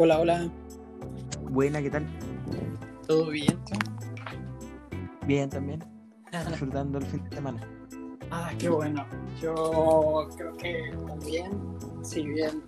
[0.00, 0.48] Hola, hola.
[1.50, 2.06] Buena, ¿qué tal?
[3.08, 3.58] ¿Todo bien?
[5.26, 5.82] Bien también.
[6.48, 7.60] Disfrutando el fin de semana.
[8.30, 9.04] Ah, qué bueno.
[9.42, 11.50] Yo creo que también,
[12.02, 12.62] si bien,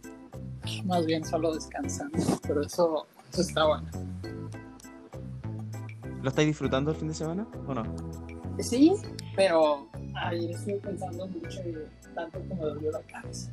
[0.84, 3.88] más bien solo descansando, pero eso, eso está bueno.
[6.22, 7.84] ¿Lo estáis disfrutando el fin de semana o no?
[8.58, 8.92] Sí,
[9.36, 11.76] pero ayer estuve pensando mucho y
[12.12, 13.52] tanto me dolió la cabeza.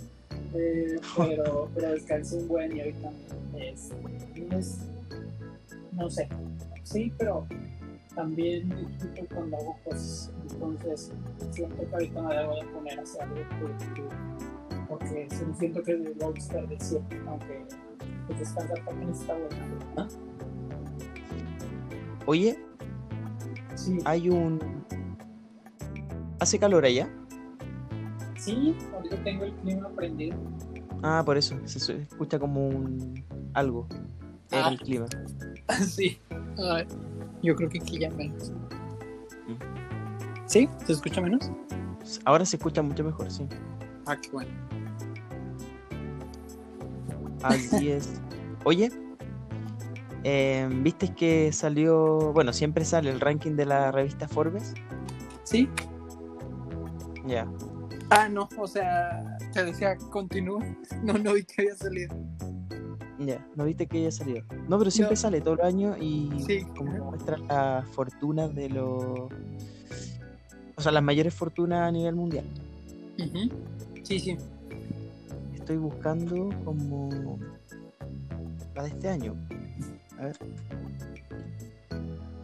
[0.54, 3.12] Eh, pero, pero descansé un buen y ahorita
[3.58, 3.92] es,
[4.52, 4.78] es,
[5.92, 6.28] no sé,
[6.84, 7.46] sí, pero
[8.16, 10.32] también disfruto cuando hago cosas.
[10.52, 11.12] Entonces,
[11.52, 14.10] siento que ahorita me debo de poner a hacer algo productivo.
[14.88, 17.66] Porque siento que lo voy a desperdiciar, aunque
[18.26, 19.56] pues, descansar también está bueno.
[19.96, 20.08] ¿no?
[22.26, 22.58] Oye,
[23.78, 24.60] Sí, hay un.
[26.40, 27.08] ¿Hace calor allá?
[28.38, 30.38] Sí, ahorita tengo el clima prendido.
[31.04, 31.56] Ah, por eso.
[31.66, 33.24] Se escucha como un.
[33.54, 33.88] algo.
[34.52, 34.70] En Ah.
[34.72, 35.06] el clima.
[35.86, 36.18] sí,
[36.58, 36.86] Ay,
[37.44, 38.52] yo creo que aquí ya menos.
[39.48, 40.46] Mm.
[40.46, 40.70] ¿Sí?
[40.86, 41.52] ¿Se escucha menos?
[42.26, 43.46] Ahora se escucha mucho mejor, sí.
[44.06, 44.52] Ah, qué bueno.
[47.44, 48.22] Así es.
[48.64, 48.90] Oye,
[50.24, 52.32] eh, ¿viste que salió.
[52.34, 54.74] Bueno, siempre sale el ranking de la revista Forbes?
[55.44, 55.70] ¿Sí?
[57.26, 57.46] Ya.
[58.10, 60.64] Ah, no, o sea, te decía, continúa.
[61.04, 62.16] No, no vi que había salido.
[63.20, 64.44] Ya, ¿no viste que ya salió?
[64.70, 65.22] No, pero siempre No.
[65.22, 66.64] sale todo el año y Sí.
[66.78, 69.04] como que muestra la fortuna de los...
[70.76, 72.46] O sea, las mayores fortunas a nivel mundial.
[74.04, 74.38] Sí, sí.
[75.56, 77.40] Estoy buscando como
[78.76, 79.36] la de este año.
[80.20, 80.38] A ver.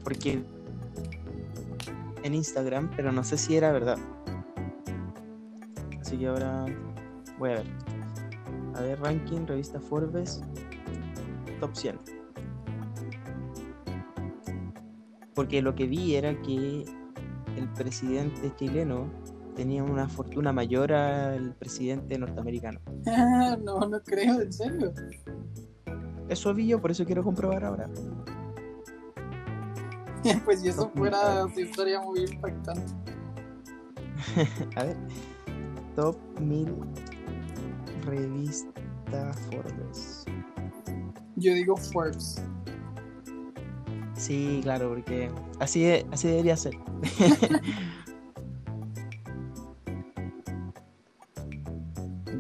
[0.04, 0.42] Porque
[2.24, 3.98] en Instagram, pero no sé si era verdad.
[6.14, 6.66] Así que ahora
[7.40, 7.66] voy a ver.
[8.76, 10.44] A ver, ranking, revista Forbes,
[11.60, 12.00] top 100.
[15.34, 16.86] Porque lo que vi era que
[17.58, 19.10] el presidente chileno
[19.56, 22.80] tenía una fortuna mayor al presidente norteamericano.
[23.08, 24.94] Ah, no, no creo, en serio.
[26.30, 27.90] Eso vi yo, por eso quiero comprobar ahora.
[30.46, 32.94] Pues si eso fuera, sí estaría muy impactante.
[34.76, 34.98] A ver.
[35.96, 36.74] Top 1000
[38.06, 40.26] revista Forbes.
[41.36, 42.42] Yo digo Forbes.
[44.16, 46.74] Sí, claro, porque así, así debería ser.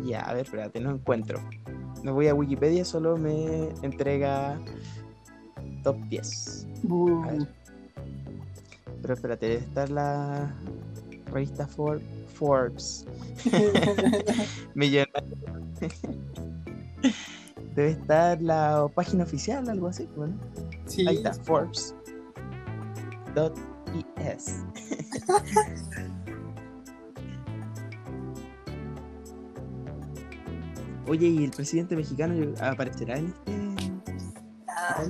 [0.05, 1.39] ya, a ver, espérate, no encuentro.
[2.03, 4.59] Me voy a Wikipedia, solo me entrega
[5.83, 6.67] top 10.
[6.89, 7.47] Uh, A ver.
[9.01, 10.53] Pero espérate, debe estar la
[11.31, 12.01] revista For-
[12.33, 13.05] Forbes.
[14.75, 15.37] Millonario.
[17.75, 20.07] Debe estar la página oficial, algo así.
[20.15, 20.37] Bueno,
[20.85, 21.95] sí, ahí está, Forbes.
[23.35, 23.57] Dot
[24.17, 24.63] es.
[31.07, 33.51] Oye, ¿y el presidente mexicano aparecerá en este?
[34.67, 35.03] Ah,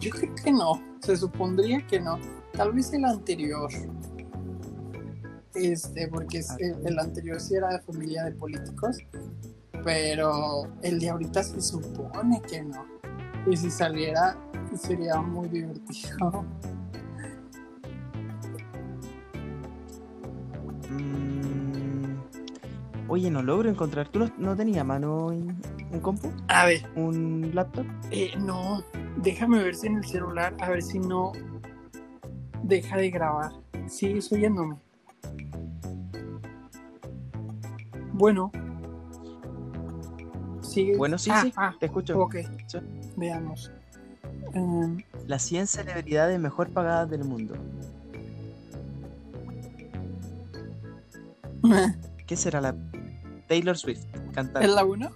[0.00, 0.82] yo creo que no.
[1.00, 2.18] Se supondría que no.
[2.52, 3.70] Tal vez el anterior.
[5.54, 6.42] Este, porque
[6.84, 8.98] el, anterior sí era de familia de políticos.
[9.84, 12.84] Pero el de ahorita se supone que no.
[13.46, 14.36] Y si saliera,
[14.76, 16.44] sería muy divertido.
[20.90, 22.18] Mm,
[23.08, 24.08] Oye, no logro encontrar.
[24.08, 25.56] ¿Tú no, no tenías mano en
[25.92, 26.30] un compu?
[26.48, 27.86] A ver, ¿Un laptop?
[28.10, 28.84] eh, no.
[29.16, 31.32] Déjame ver si en el celular, a ver si no
[32.62, 33.50] deja de grabar.
[33.88, 34.76] Sigue oyéndome.
[38.12, 38.50] Bueno.
[40.62, 40.96] Sigue.
[40.96, 42.18] Bueno, sí, Ah, sí, ah, te escucho.
[42.20, 42.36] ok.
[42.66, 42.78] Sí.
[43.16, 43.72] Veamos.
[44.54, 47.54] Em, Las 100 celebridades mejor pagadas del mundo.
[52.26, 52.74] ¿Qué será la
[53.48, 54.04] Taylor Swift?
[54.32, 54.66] Cantante.
[54.68, 55.10] ¿Es la 1?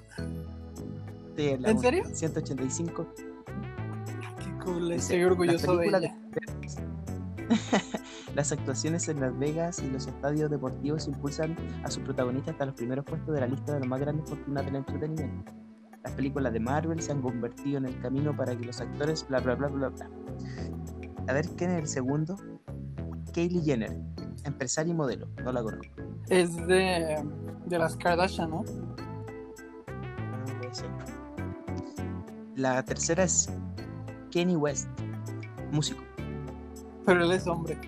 [1.37, 1.81] Sí, es la ¿En uno.
[1.82, 2.05] serio?
[2.12, 3.06] 185.
[4.38, 6.17] Qué cool, estoy orgulloso de ella.
[8.35, 12.75] Las actuaciones en Las Vegas y los estadios deportivos impulsan a sus protagonistas hasta los
[12.75, 15.53] primeros puestos de la lista de las más grandes fortunas del entretenimiento.
[16.03, 19.41] Las películas de Marvel se han convertido en el camino para que los actores bla
[19.41, 20.11] bla bla bla bla.
[21.29, 22.37] A ver, ¿quién es el segundo?
[23.33, 23.97] Kylie Jenner,
[24.45, 25.29] empresaria y modelo.
[25.43, 25.95] No la conozco.
[26.29, 27.25] Es de,
[27.67, 28.65] de las Kardashian, ¿no?
[30.47, 30.91] No puede ser.
[32.55, 33.49] La tercera es
[34.31, 34.89] Kanye West,
[35.73, 36.04] músico.
[37.06, 37.79] Pero él es hombre.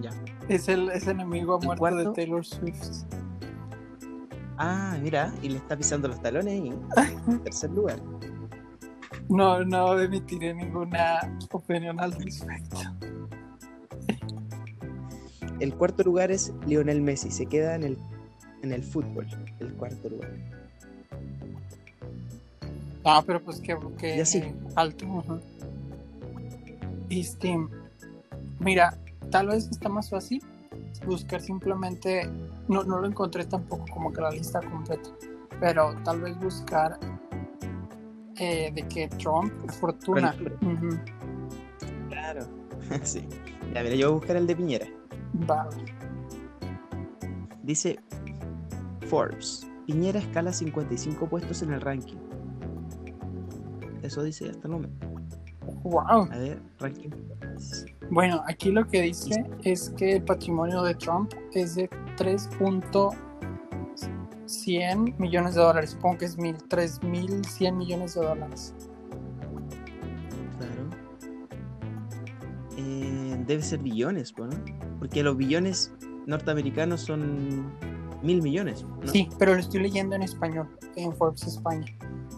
[0.00, 0.10] Ya.
[0.48, 2.12] Es el es enemigo a ¿El muerte de?
[2.14, 3.04] Taylor Swift.
[4.58, 6.72] Ah, mira, y le está pisando los talones y
[7.44, 7.98] tercer lugar.
[9.28, 11.20] No, no emitiré ninguna
[11.52, 12.78] opinión al respecto.
[15.60, 17.98] El cuarto lugar es Lionel Messi, se queda en el,
[18.62, 19.26] en el fútbol,
[19.60, 20.30] el cuarto lugar.
[23.04, 24.42] Ah, pero pues que, que Ya sí.
[24.76, 25.06] alto.
[25.18, 25.40] ajá.
[27.10, 27.56] Este,
[28.60, 28.98] mira,
[29.30, 30.42] tal vez está más fácil
[31.06, 32.28] buscar simplemente,
[32.68, 35.10] no, no lo encontré tampoco como que la lista completa,
[35.60, 36.98] pero tal vez buscar
[38.38, 40.34] eh, de que Trump, fortuna.
[42.08, 42.46] Claro.
[43.02, 43.26] sí.
[43.74, 44.86] Ya, mira, yo voy a buscar el de Piñera.
[45.48, 45.68] va.
[47.62, 47.98] Dice
[49.08, 49.66] Forbes.
[49.86, 52.18] Piñera escala 55 puestos en el ranking.
[54.02, 55.07] Eso dice hasta el momento.
[55.88, 56.28] Wow.
[56.30, 57.10] A ver, ranking.
[58.10, 61.88] Bueno, aquí lo que dice es que el patrimonio de Trump es de
[62.18, 65.92] 3.100 millones de dólares.
[65.92, 68.74] Supongo que es mil, 3.100 millones de dólares.
[70.58, 70.90] Claro.
[72.76, 74.50] Eh, debe ser billones, ¿no?
[74.98, 75.90] Porque los billones
[76.26, 77.72] norteamericanos son
[78.22, 78.84] mil millones.
[78.84, 79.10] ¿no?
[79.10, 81.86] Sí, pero lo estoy leyendo en español, en Forbes España.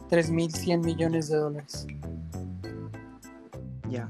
[0.09, 1.89] 3.100 millones de dólares.
[3.91, 4.09] Ya.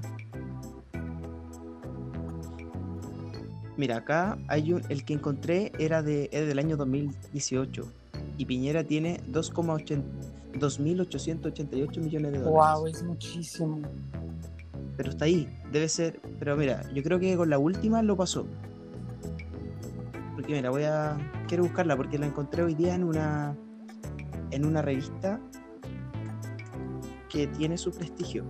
[3.77, 7.91] Mira, acá hay un, el que encontré era de es del año 2018
[8.37, 10.03] y Piñera tiene 2,8
[10.59, 12.79] 2.888 millones de dólares.
[12.79, 13.81] Wow, es muchísimo.
[14.97, 16.21] Pero está ahí, debe ser.
[16.39, 18.47] Pero mira, yo creo que con la última lo pasó.
[20.35, 21.17] Porque mira, voy a.
[21.49, 23.57] Quiero buscarla porque la encontré hoy día en una.
[24.51, 25.41] En una revista
[27.29, 28.45] que tiene su prestigio.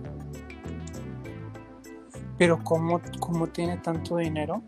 [2.41, 4.63] Pero ¿cómo, cómo tiene tanto dinero?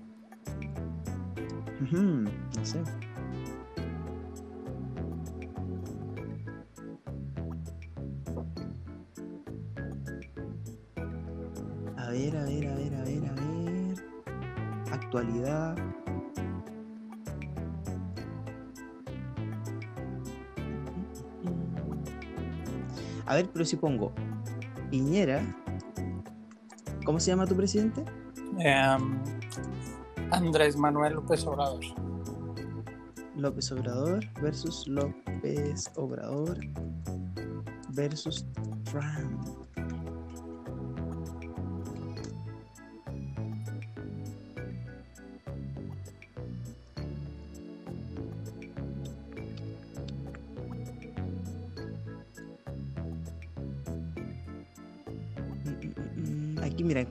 [1.91, 2.83] No sé.
[11.97, 14.05] A ver, a ver, a ver, a ver, a ver.
[14.91, 15.75] Actualidad.
[23.25, 24.13] A ver, pero si pongo
[24.91, 25.62] Piñera.
[27.05, 28.03] ¿Cómo se llama tu presidente?
[28.59, 29.19] Em,
[30.31, 31.83] Andrés Manuel López Obrador.
[33.35, 36.57] López Obrador versus López Obrador
[37.89, 38.45] versus
[38.83, 39.47] Trump.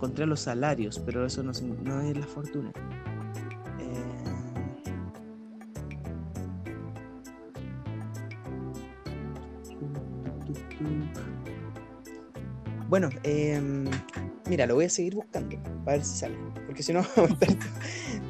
[0.02, 2.72] Encontré los salarios, pero eso no, es la fortuna.
[3.78, 4.25] Eh,
[12.88, 13.84] Bueno, em,
[14.50, 16.37] mira, lo voy a seguir buscando para ver si sale.
[16.66, 17.56] Porque si no, vamos a estar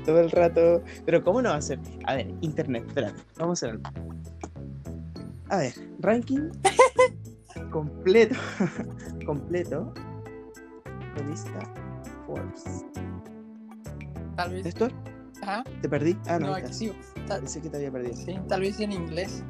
[0.05, 0.83] todo el rato.
[1.07, 1.81] Pero, ¿cómo no va a ser?
[2.05, 3.83] A ver, internet, espérate, vamos a algo.
[5.49, 6.51] A ver, ranking
[7.71, 8.35] completo.
[9.27, 9.95] completo.
[11.17, 11.61] Revista
[12.27, 12.85] Forbes.
[14.37, 14.67] Tal vez.
[14.67, 14.89] ¿Esto?
[15.43, 15.65] Ajá.
[15.81, 16.17] ¿Te perdí?
[16.27, 16.93] Ah, no, No, aquí sí.
[17.27, 18.15] Tal, Pensé que te había perdido.
[18.15, 19.43] sí, tal vez en inglés.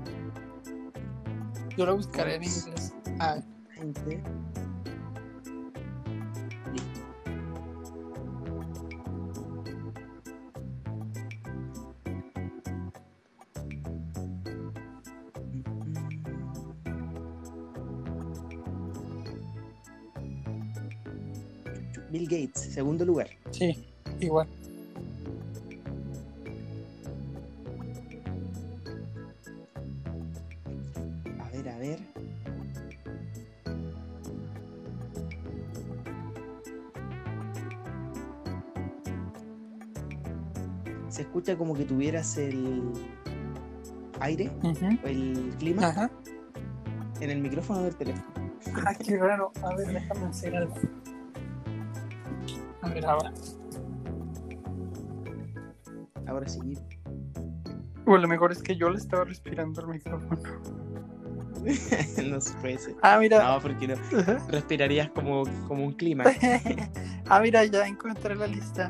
[1.76, 2.94] Yo lo buscaré en inglés.
[3.18, 3.38] Ah,
[22.72, 23.28] segundo lugar.
[23.50, 23.76] sí,
[24.20, 24.48] igual.
[31.40, 31.98] A ver, a ver.
[41.08, 42.90] Se escucha como que tuvieras el
[44.20, 46.10] aire o el clima Ajá.
[47.20, 48.24] en el micrófono del teléfono.
[48.86, 49.52] Ah, qué raro.
[49.62, 50.74] A ver, déjame hacer algo.
[52.92, 53.32] Ver, ahora.
[56.26, 56.78] Ahora sí.
[58.06, 60.40] O lo mejor es que yo le estaba respirando al micrófono.
[62.24, 62.96] no se puede ser.
[63.02, 63.42] Ah, mira.
[63.42, 63.94] No, porque no.
[64.48, 66.24] Respirarías como, como un clima.
[67.28, 68.88] ah, mira, ya encontré la lista.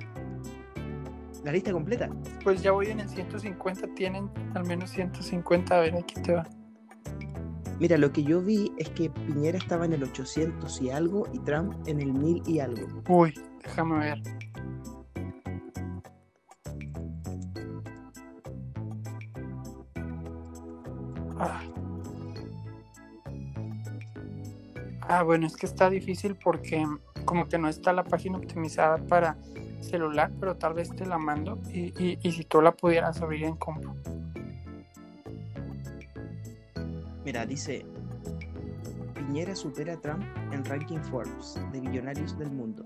[1.45, 2.09] La lista completa.
[2.43, 3.89] Pues ya voy en el 150.
[3.95, 5.77] Tienen al menos 150.
[5.77, 6.47] A ver, aquí te va.
[7.79, 11.41] Mira, lo que yo vi es que Piñera estaba en el 800 y algo y
[11.41, 12.87] Trump en el 1000 y algo.
[13.09, 14.23] Uy, déjame ver.
[21.39, 21.63] Ah.
[25.03, 26.87] Ah, bueno, es que está difícil porque
[27.25, 29.37] como que no está la página optimizada para
[29.81, 33.57] celular, pero tal vez te la mando y, y, si tú la pudieras abrir en
[33.57, 33.95] compu.
[37.25, 37.85] Mira, dice,
[39.15, 42.85] Piñera supera a Trump en ranking Forbes de billonarios del mundo.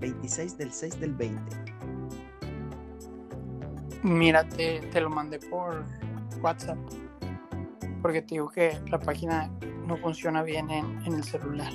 [0.00, 1.42] 26 del 6 del 20.
[4.02, 5.84] Mira, te, te lo mandé por
[6.40, 6.78] WhatsApp.
[8.02, 9.50] Porque te digo que la página
[9.86, 11.72] no funciona bien en, en el celular.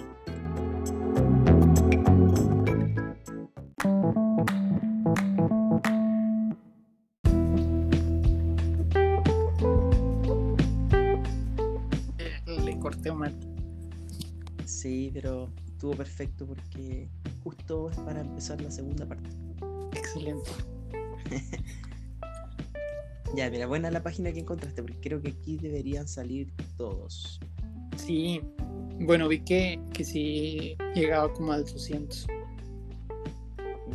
[12.17, 13.33] Eh, Le corté mal.
[14.65, 17.09] Sí, pero estuvo perfecto porque
[17.63, 19.29] justo es para empezar la segunda parte.
[19.95, 20.49] Excelente.
[23.35, 27.39] Ya, mira, buena la página que encontraste, porque creo que aquí deberían salir todos.
[27.97, 28.41] Sí.
[28.99, 32.27] Bueno, vi que, que sí llegaba como al 200.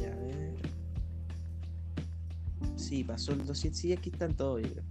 [0.01, 0.57] Ya, a ver.
[2.75, 3.81] Sí, pasó el 200.
[3.81, 4.85] Sí, aquí están todos, yo creo.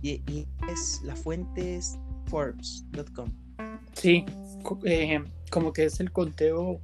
[0.00, 3.30] Y, y es la fuente es Forbes.com.
[3.92, 4.24] Sí,
[4.86, 6.80] eh, como que es el conteo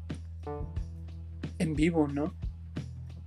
[1.59, 2.35] en vivo, ¿no?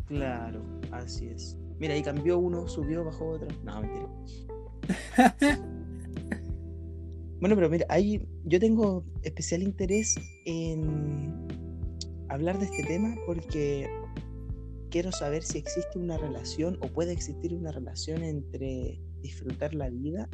[0.07, 1.57] Claro, así es.
[1.79, 3.47] Mira, ahí cambió uno, subió, bajó otro.
[3.63, 4.07] No, mentira.
[7.39, 11.45] Bueno, pero mira, ahí yo tengo especial interés en
[12.29, 13.87] hablar de este tema porque
[14.89, 20.27] quiero saber si existe una relación o puede existir una relación entre disfrutar la vida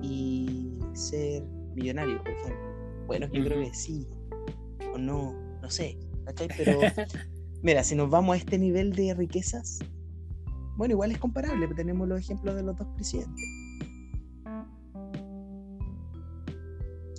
[0.00, 1.42] y ser
[1.74, 3.04] millonario, por ejemplo.
[3.06, 3.68] Bueno, yo creo Ujú.
[3.68, 4.06] que sí
[4.94, 6.48] o no, no sé, ¿cachai?
[6.56, 6.80] Pero
[7.62, 9.78] mira, si nos vamos a este nivel de riquezas,
[10.76, 13.44] bueno, igual es comparable, tenemos los ejemplos de los dos presidentes.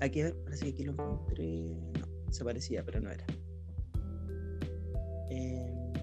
[0.02, 1.76] Aquí, a ver, parece que aquí lo encontré.
[2.00, 3.26] No, se parecía, pero no era.
[5.30, 5.94] Eh,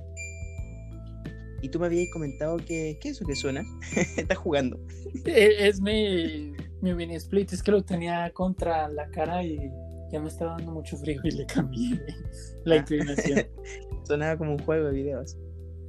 [1.63, 2.99] y tú me habías comentado que.
[3.01, 3.65] ¿Qué es eso que suena?
[4.17, 4.79] Estás jugando.
[5.25, 9.71] Eh, Es mi, mi mini split, es que lo tenía contra la cara y
[10.13, 12.01] ya me estaba dando mucho frío y le cambié
[12.65, 12.79] la Ah.
[12.79, 13.47] inclinación.
[14.05, 15.37] Sonaba como un juego de videos.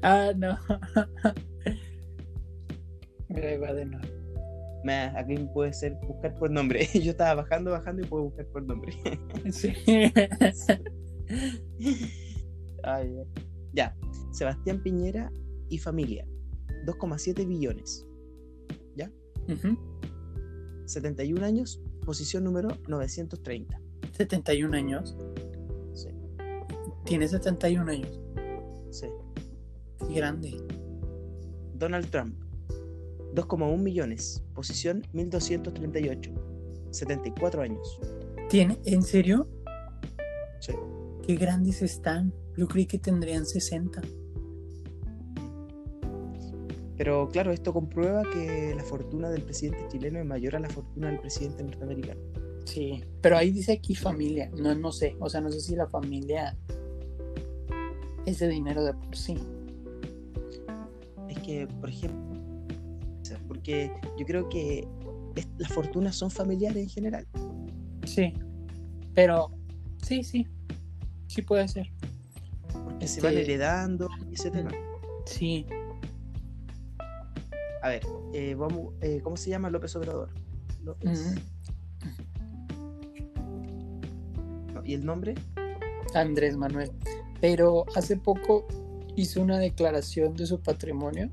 [0.01, 0.57] Ah, no.
[3.29, 4.05] Mira, va de nuevo.
[4.83, 6.87] Meh, aquí puede ser buscar por nombre.
[6.93, 8.93] Yo estaba bajando, bajando y puedo buscar por nombre.
[9.51, 9.73] Sí.
[12.83, 13.23] Ay, ya.
[13.73, 13.95] ya.
[14.31, 15.31] Sebastián Piñera
[15.69, 16.25] y familia.
[16.85, 18.03] 2,7 billones.
[19.49, 19.77] Ujú.
[20.85, 23.79] 71 años, posición número 930.
[24.17, 25.15] 71 años.
[25.93, 26.09] Sí,
[27.05, 28.19] Tiene 71 años.
[28.91, 29.07] sí.
[30.07, 30.57] Qué grande.
[31.75, 32.35] Donald Trump.
[33.35, 36.31] 2,1 millones, posición 1238.
[36.91, 37.99] 74 años.
[38.49, 38.79] ¿Tiene?
[38.85, 39.47] ¿En serio?
[40.59, 40.73] Sí.
[41.25, 42.33] Qué grandes están.
[42.55, 44.01] Yo creí que tendrían 60.
[46.97, 51.09] Pero claro, esto comprueba que la fortuna del presidente chileno es mayor a la fortuna
[51.11, 52.19] del presidente norteamericano.
[52.67, 53.01] Sí.
[53.21, 54.49] Pero ahí dice aquí familia.
[54.57, 55.15] No, no sé.
[55.19, 56.57] O sea, no sé si la familia
[58.25, 59.37] es de dinero de por sí.
[61.29, 62.37] Es que, por ejemplo,
[63.47, 64.85] porque yo creo que
[65.35, 67.25] es- las fortunas son familiares en general.
[68.05, 68.33] Sí.
[69.13, 69.49] Pero
[70.03, 70.45] sí, sí.
[71.27, 71.89] Sí puede ser.
[72.83, 74.71] Porque se Este- van heredando y ese tema.
[75.25, 75.65] Sí.
[77.81, 78.01] A ver,
[78.33, 80.29] eh, vamos, eh, ¿cómo se llama López Obrador?
[80.83, 81.35] López.
[84.87, 85.35] ¿Y el nombre?
[86.15, 86.91] Andrés Manuel.
[87.41, 88.65] Pero hace poco
[89.15, 91.29] hizo una declaración de su patrimonio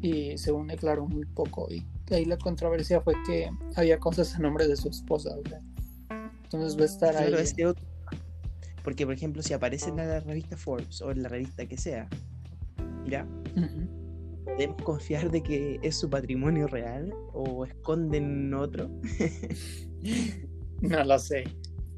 [0.00, 1.68] y según declaró muy poco.
[1.70, 5.30] Y ahí la controversia fue que había cosas a nombre de su esposa.
[5.48, 5.60] sea.
[6.44, 7.42] Entonces va a estar Claro, ahí.
[7.42, 7.84] es de otro.
[8.82, 12.08] Porque, por ejemplo, si aparece en la revista Forbes o en la revista que sea,
[13.04, 13.26] mira,
[13.56, 14.44] Ujú.
[14.44, 18.88] ¿podemos confiar de que es su patrimonio real o esconden otro?
[20.82, 21.44] No lo sé.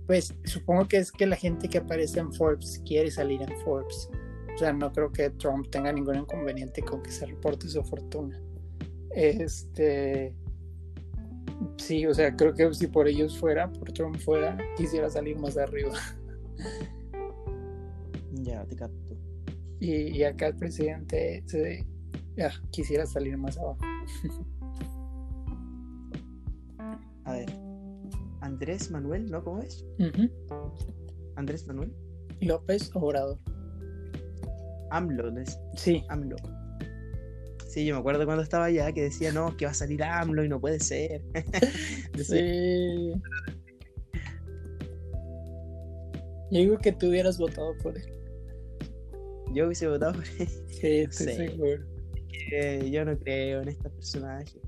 [0.09, 4.09] Pues supongo que es que la gente que aparece en Forbes quiere salir en Forbes.
[4.55, 8.41] O sea, no creo que Trump tenga ningún inconveniente con que se reporte su fortuna.
[9.11, 10.35] Este.
[11.77, 15.57] Sí, o sea, creo que si por ellos fuera, por Trump fuera, quisiera salir más
[15.57, 15.93] arriba.
[18.41, 19.17] Ya, te capto.
[19.81, 21.87] Y, y acá el presidente se,
[22.41, 23.79] ah, quisiera salir más abajo.
[28.40, 29.42] Andrés Manuel, ¿no?
[29.45, 29.85] ¿Cómo es?
[31.37, 31.92] Andrés Manuel.
[32.40, 33.38] López Obrador.
[34.90, 36.37] AMLO, les- Sí, AMLO.
[36.38, 36.52] Sí,
[37.68, 40.42] Sí, yo me acuerdo cuando estaba allá que decía, no, que va a salir AMLO
[40.45, 41.23] y no puede ser.
[42.16, 43.12] sí.
[46.50, 48.04] Yo digo que tú hubieras votado por él.
[49.54, 50.49] Yo hubiese votado por él.
[50.68, 51.85] Sí, estoy seguro.
[52.90, 54.59] yo no creo en este personaje.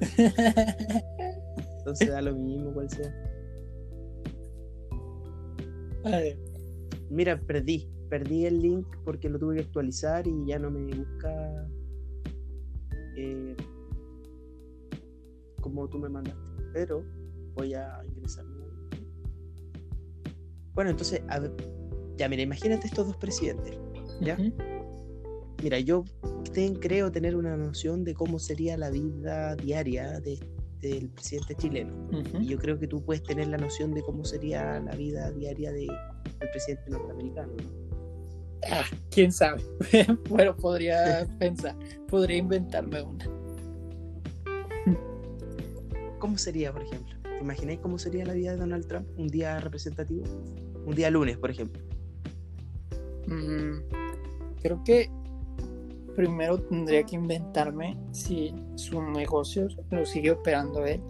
[1.86, 3.14] Entonces da lo mismo cual sea.
[7.10, 7.88] Mira, perdí.
[8.08, 11.68] Perdí el link porque lo tuve que actualizar y ya no me busca
[13.16, 13.56] eh,
[15.60, 16.40] como tú me mandaste.
[16.72, 17.04] Pero
[17.54, 18.44] voy a ingresar.
[20.74, 21.22] Bueno, entonces,
[22.16, 23.78] ya mira, imagínate estos dos presidentes.
[24.20, 24.36] ¿Ya?
[25.62, 26.04] Mira, yo
[26.80, 30.38] creo tener una noción de cómo sería la vida diaria de,
[30.80, 31.92] del presidente chileno.
[32.40, 35.72] Y yo creo que tú puedes tener la noción de cómo sería la vida diaria
[35.72, 37.52] de, del presidente norteamericano.
[38.70, 39.62] Ah, quién sabe.
[40.28, 41.76] bueno, podría pensar,
[42.08, 43.26] podría inventarme una.
[46.18, 47.14] ¿Cómo sería, por ejemplo?
[47.22, 50.24] ¿Te imagináis cómo sería la vida de Donald Trump un día representativo?
[50.86, 51.82] Un día lunes, por ejemplo.
[53.26, 53.80] Mm,
[54.62, 55.10] creo que
[56.16, 61.00] primero tendría que inventarme si su negocio lo sigue operando él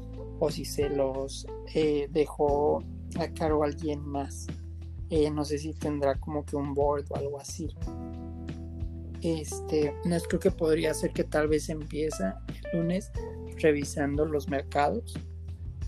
[0.41, 2.83] o si se los eh, dejó
[3.19, 4.49] a cargo alguien más.
[5.09, 7.69] Eh, no sé si tendrá como que un board o algo así.
[9.23, 12.39] Este, no creo que podría ser que tal vez empieza
[12.73, 13.13] el lunes
[13.59, 15.15] revisando los mercados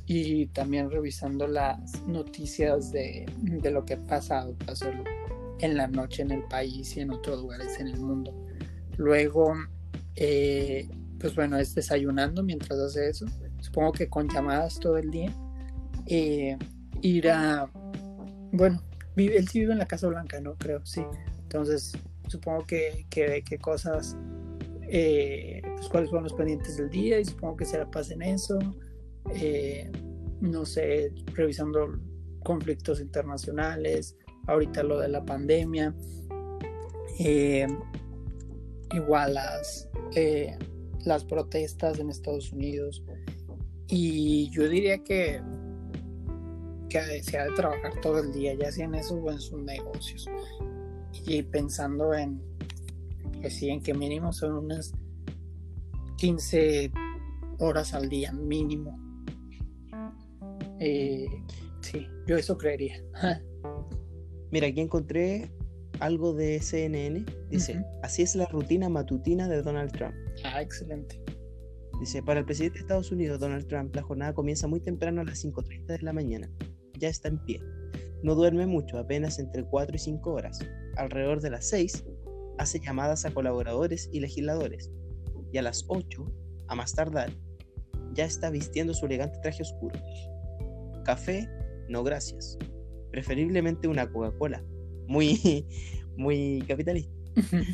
[0.06, 4.86] y también revisando las noticias de, de lo que ha pasado, pasó
[5.58, 8.47] en la noche en el país y en otros lugares en el mundo.
[8.98, 9.54] Luego,
[10.16, 10.88] eh,
[11.18, 13.26] pues bueno, es desayunando mientras hace eso.
[13.60, 15.32] Supongo que con llamadas todo el día.
[16.06, 16.58] Eh,
[17.00, 17.70] ir a,
[18.52, 18.82] bueno,
[19.16, 20.56] él sí vive en la Casa Blanca, ¿no?
[20.56, 21.02] Creo, sí.
[21.42, 21.92] Entonces,
[22.26, 24.16] supongo que, que, qué cosas,
[24.82, 28.58] eh, pues cuáles son los pendientes del día y supongo que se la pasen eso.
[30.40, 31.98] no sé, revisando
[32.42, 35.94] conflictos internacionales, ahorita lo de la pandemia.
[37.20, 37.66] Eh,
[38.92, 40.56] igual las, eh,
[41.04, 43.02] las protestas en Estados Unidos.
[43.88, 45.40] Y yo diría que,
[46.88, 49.62] que se ha de trabajar todo el día, ya sea en eso o en sus
[49.62, 50.26] negocios.
[51.26, 52.40] Y pensando en,
[53.40, 54.92] pues sí, que mínimo son unas
[56.16, 56.92] 15
[57.58, 58.98] horas al día, mínimo.
[60.80, 61.26] Eh,
[61.80, 63.02] sí, yo eso creería.
[64.50, 65.50] Mira, aquí encontré
[66.00, 67.24] algo de CNN.
[67.50, 70.14] Dice, así es la rutina matutina de Donald Trump.
[70.44, 71.20] Ah, excelente.
[72.00, 75.24] Dice, para el presidente de Estados Unidos, Donald Trump, la jornada comienza muy temprano a
[75.24, 76.50] las 5.30 de la mañana.
[76.98, 77.60] Ya está en pie.
[78.22, 80.58] No duerme mucho, apenas entre 4 y 5 horas.
[80.96, 82.04] Alrededor de las 6,
[82.58, 84.90] hace llamadas a colaboradores y legisladores.
[85.52, 86.24] Y a las 8,
[86.68, 87.30] a más tardar,
[88.14, 89.98] ya está vistiendo su elegante traje oscuro.
[91.04, 91.48] Café,
[91.88, 92.58] no gracias.
[93.10, 94.62] Preferiblemente una Coca-Cola,
[95.08, 95.66] muy,
[96.16, 97.12] muy capitalista.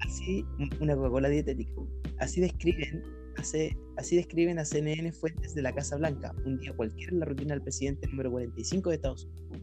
[0.00, 0.44] Así,
[0.80, 1.72] una Coca-Cola dietética.
[2.18, 3.02] Así describen,
[3.36, 7.26] hace, así describen a CNN fuentes de la Casa Blanca, un día cualquiera en la
[7.26, 9.62] rutina del presidente número 45 de Estados Unidos.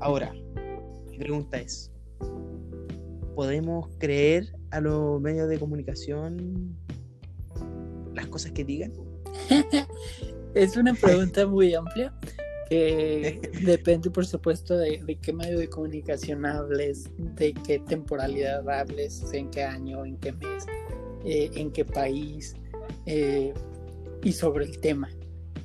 [0.00, 0.32] Ahora,
[1.10, 1.90] mi pregunta es,
[3.34, 6.76] ¿podemos creer a los medios de comunicación
[8.14, 8.92] las cosas que digan?
[10.54, 12.14] es una pregunta muy amplia
[12.70, 19.50] que depende, por supuesto, de, qué medio de comunicación hables, de qué temporalidad hables, en
[19.50, 20.66] qué año, en qué mes,
[21.24, 22.54] eh, en qué país
[23.06, 23.52] eh,
[24.22, 25.10] y sobre el tema.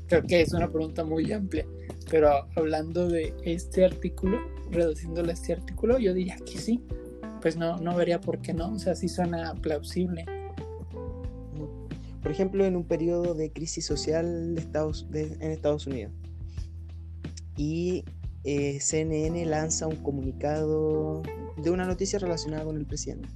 [0.07, 1.65] Creo que es una pregunta muy amplia,
[2.09, 4.39] pero hablando de este artículo,
[4.71, 6.83] reduciéndole a este artículo, yo diría que sí.
[7.41, 10.25] Pues no, no vería por qué no, o sea, sí suena plausible.
[12.23, 16.11] Por ejemplo, en un periodo de crisis social de Estados, en Estados Unidos
[17.57, 18.03] y
[18.43, 21.23] eh, CNN lanza un comunicado
[21.57, 23.29] de una noticia relacionada con el presidente.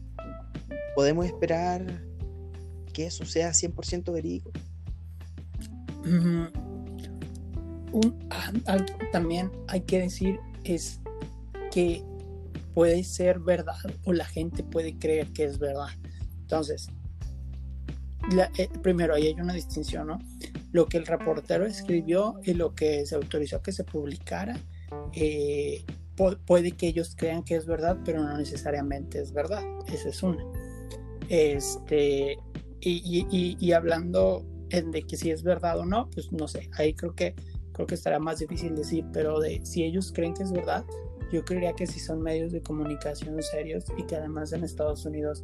[0.95, 2.03] ¿Podemos esperar
[2.93, 4.51] que eso sea 100% verídico?
[8.65, 11.01] algo también hay que decir es
[11.71, 12.03] que
[12.73, 15.87] puede ser verdad o la gente puede creer que es verdad.
[16.41, 16.87] Entonces,
[18.57, 20.19] eh, primero ahí hay una distinción, ¿no?
[20.71, 24.57] Lo que el reportero escribió y lo que se autorizó que se publicara,
[25.13, 25.83] eh,
[26.45, 29.63] puede que ellos crean que es verdad, pero no necesariamente es verdad.
[29.87, 30.43] Esa es una.
[31.29, 32.37] Este,
[32.81, 37.33] y, hablando de que si es verdad o no, pues no sé, ahí creo que
[37.71, 40.83] creo que estará más difícil decir, pero de si ellos creen que es verdad,
[41.31, 45.43] yo creería que si son medios de comunicación serios y que además en Estados Unidos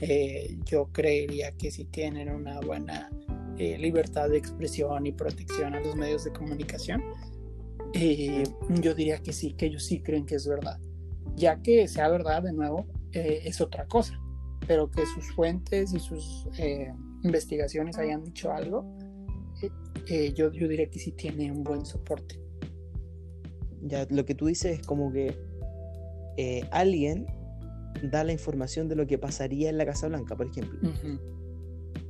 [0.00, 3.10] eh, yo creería que si tienen una buena
[3.58, 7.02] eh, libertad de expresión y protección a los medios de comunicación,
[7.94, 8.42] eh,
[8.80, 10.78] yo diría que sí, que ellos sí creen que es verdad.
[11.36, 14.20] Ya que sea verdad, de nuevo, es otra cosa,
[14.66, 16.48] pero que sus fuentes y sus
[17.22, 18.84] investigaciones hayan dicho algo,
[20.34, 22.40] yo, yo diría que sí tiene un buen soporte.
[23.82, 25.34] Ya, lo que tú dices es como que
[26.70, 27.26] alguien
[28.02, 30.78] da la información de lo que pasaría en la Casa Blanca, por ejemplo.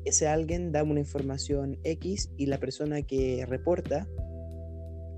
[0.07, 4.09] Ese alguien da una información X y la persona que reporta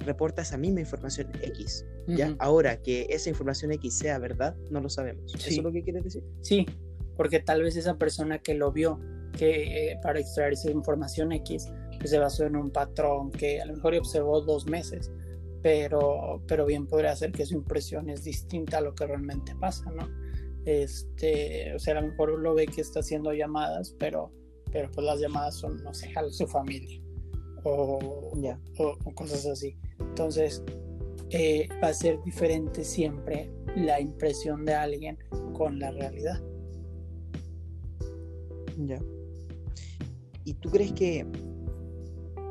[0.01, 1.85] reporta esa misma información X.
[2.07, 2.35] ¿ya?
[2.39, 5.35] Ahora, que esa información X sea verdad, no lo sabemos.
[5.35, 6.23] ¿Eso es lo que quieres decir?
[6.41, 6.67] Sí,
[7.17, 8.99] porque tal vez esa persona que lo vio,
[9.37, 11.67] que eh, para extraer esa información X,
[11.99, 15.11] pues se basó en un patrón que a lo mejor observó dos meses,
[15.63, 19.91] pero, pero bien podría ser que su impresión es distinta a lo que realmente pasa,
[19.91, 20.09] ¿no?
[20.65, 24.33] Este, o sea, a lo mejor lo ve que está haciendo llamadas, pero,
[24.71, 27.01] pero pues las llamadas son, no sé, a su familia
[27.65, 28.31] o,
[28.79, 29.77] o, cosas así.
[29.99, 30.63] Entonces,
[31.31, 35.19] eh, va a ser diferente siempre la impresión de alguien
[35.53, 36.41] con la realidad.
[38.87, 39.01] Ya.
[40.45, 41.27] ¿Y tú crees que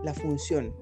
[0.03, 0.73] la función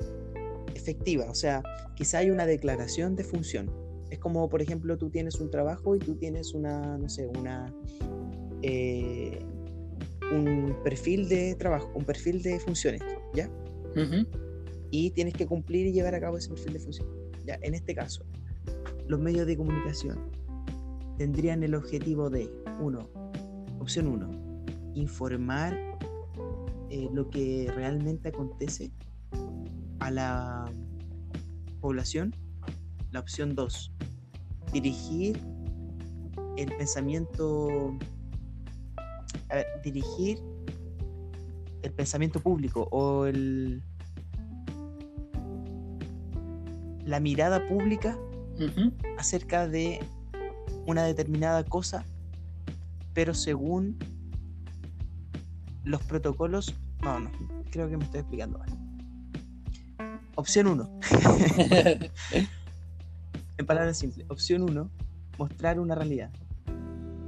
[0.74, 1.64] efectiva, o sea,
[1.96, 3.72] quizá hay una declaración de función,
[4.10, 7.74] es como, por ejemplo, tú tienes un trabajo y tú tienes una, no sé, una...
[8.62, 9.40] Eh,
[10.32, 13.02] un perfil de trabajo, un perfil de funciones,
[13.34, 13.50] ¿ya?
[14.92, 17.14] Y tienes que cumplir y llevar a cabo ese perfil de funciones.
[17.46, 18.24] Ya, en este caso,
[19.08, 20.32] los medios de comunicación
[21.18, 23.10] tendrían el objetivo de, uno,
[23.80, 24.30] opción uno,
[24.96, 25.78] informar
[26.90, 28.92] eh, lo que realmente acontece
[30.00, 30.72] a la
[31.82, 32.34] población.
[33.12, 33.94] La opción dos,
[34.74, 35.40] dirigir
[36.58, 37.98] el pensamiento,
[39.50, 40.42] a ver, dirigir
[41.82, 43.84] el pensamiento público o el,
[47.06, 48.18] la mirada pública
[49.18, 50.00] acerca de
[50.86, 52.06] una determinada cosa,
[53.14, 53.98] pero según
[55.84, 57.32] los protocolos, no, no,
[57.72, 58.70] creo que me estoy explicando mal.
[60.36, 61.00] Opción 1.
[63.58, 64.90] En palabras simples, opción 1,
[65.38, 66.30] mostrar una realidad.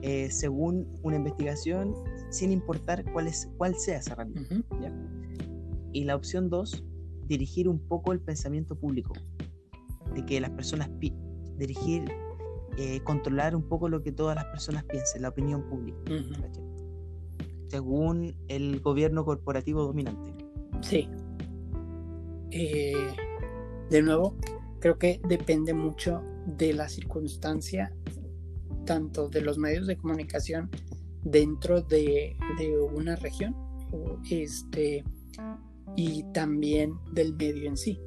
[0.02, 1.96] Eh, según una investigación,
[2.30, 4.64] sin importar cuál, es, cuál sea esa realidad.
[5.92, 6.84] Y la opción 2,
[7.26, 9.14] dirigir un poco el pensamiento público.
[10.14, 10.90] De que las personas,
[11.58, 12.06] dirigir,
[12.78, 16.00] eh, controlar un poco lo que todas las personas piensen, la opinión pública.
[17.70, 20.34] Según el gobierno corporativo dominante.
[20.82, 21.10] Sí.
[22.52, 22.94] Eh,
[23.90, 24.38] de nuevo,
[24.80, 27.94] creo que depende mucho de la circunstancia,
[28.88, 30.72] tanto de los medios de comunicación
[31.24, 32.36] dentro de,
[32.94, 33.56] una región
[34.32, 35.04] este,
[35.96, 38.02] y también del medio en sí.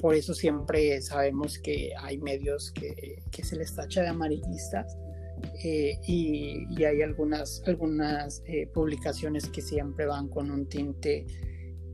[0.00, 4.96] Por eso siempre sabemos que hay medios que, se les tacha de amarillistas
[5.62, 11.26] eh, y, hay algunas, algunas eh, publicaciones que siempre van con un tinte,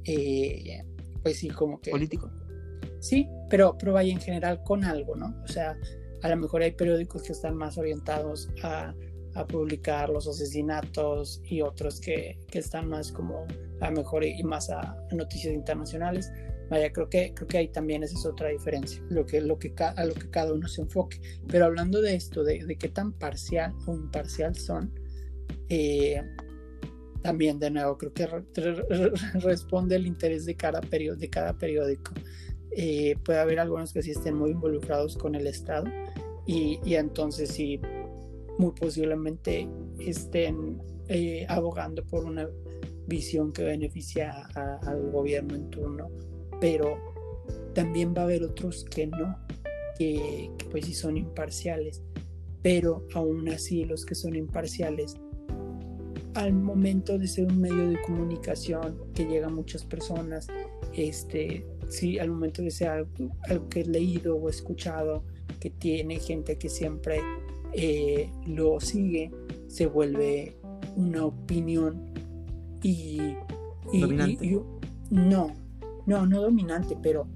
[0.04, 0.82] eh,
[1.22, 1.90] pues sí, como que...
[1.90, 2.30] Político.
[3.00, 5.34] Sí, pero, pero vaya en general con algo, ¿no?
[5.42, 5.76] O sea,
[6.22, 8.94] a lo mejor hay periódicos que están más orientados a,
[9.48, 13.46] publicar los asesinatos y otros que, están más como
[13.80, 16.30] a mejor y más a, noticias internacionales.
[16.68, 19.72] Vaya, creo que, creo que ahí también esa es otra diferencia, lo que, lo que,
[19.78, 21.20] a lo que cada uno se enfoque.
[21.48, 24.92] Pero hablando de esto, de, qué tan parcial o imparcial son,
[25.68, 26.22] eh,
[27.22, 28.26] también de nuevo creo que
[29.40, 32.12] responde el interés de de cada periódico.
[32.72, 35.84] Eh, puede haber algunos que sí estén muy involucrados con el Estado
[36.46, 37.80] y, entonces sí,
[38.58, 42.48] muy posiblemente estén eh, abogando por una
[43.06, 46.08] visión que beneficia al gobierno en turno,
[46.60, 46.96] pero
[47.74, 49.36] también va a haber otros que no,
[49.98, 52.02] que, que pues sí son imparciales,
[52.62, 55.16] pero aún así los que son imparciales
[56.34, 60.46] al momento de ser un medio de comunicación que llega a muchas personas,
[60.94, 63.10] este, sí, al momento de ser algo,
[63.68, 65.24] que he leído o escuchado,
[65.58, 67.20] que tiene gente que siempre
[67.72, 69.30] eh, lo sigue,
[69.66, 70.56] se vuelve
[70.96, 72.12] una opinión
[72.82, 73.18] y,
[75.10, 75.52] no,
[76.06, 77.26] no, no dominante, pero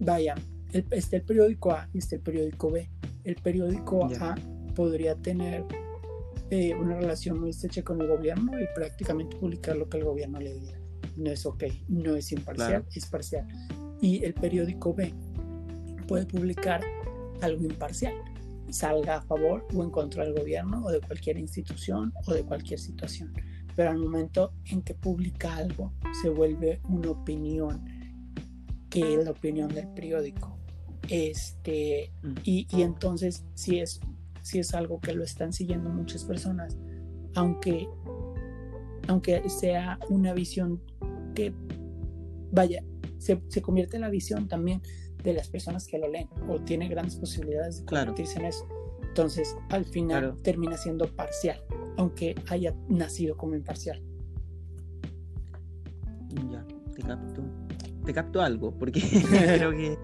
[0.00, 0.34] vaya,
[0.72, 2.88] está el periódico A y está el periódico B.
[3.22, 4.34] El periódico A
[4.74, 5.64] podría tener
[6.50, 10.40] eh, una relación muy estrecha con el gobierno y prácticamente publicar lo que el gobierno
[10.40, 10.83] le diga
[11.16, 13.46] no es ok, no es imparcial, es parcial.
[14.00, 15.12] Y el periódico B
[16.06, 16.82] puede publicar
[17.40, 18.14] algo imparcial,
[18.70, 22.78] salga a favor o en contra del gobierno o de cualquier institución o de cualquier
[22.78, 23.32] situación.
[23.76, 27.84] Pero al momento en que publica algo, se vuelve una opinión,
[28.88, 30.56] que es la opinión del periódico.
[31.08, 32.34] Este, Mm.
[32.44, 34.00] y, y entonces, si es,
[34.42, 36.76] si es algo que lo están siguiendo muchas personas,
[37.34, 37.88] aunque,
[39.08, 40.80] aunque sea una visión
[41.34, 41.52] que,
[42.52, 42.82] vaya,
[43.18, 44.80] se, se convierte en la visión también
[45.22, 48.06] de las personas que lo leen o tiene grandes posibilidades de Claro.
[48.12, 48.66] convertirse en eso.
[49.08, 50.36] Entonces, al final Claro.
[50.42, 51.60] termina siendo parcial,
[51.96, 54.02] aunque haya nacido como imparcial.
[56.50, 57.42] Ya, te capto.
[58.04, 59.00] Te capto algo, porque
[59.68, 59.96] creo que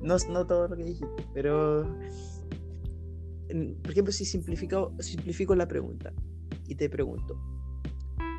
[0.00, 1.86] no, no todo lo que dijiste, pero
[3.82, 6.12] por ejemplo, si simplifico, simplifico la pregunta
[6.66, 7.38] y te pregunto,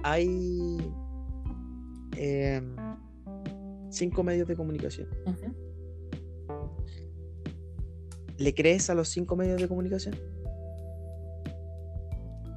[0.03, 0.77] hay
[2.17, 2.75] em,
[3.89, 5.07] cinco medios de comunicación.
[8.37, 10.15] ¿Le crees a los cinco medios de comunicación?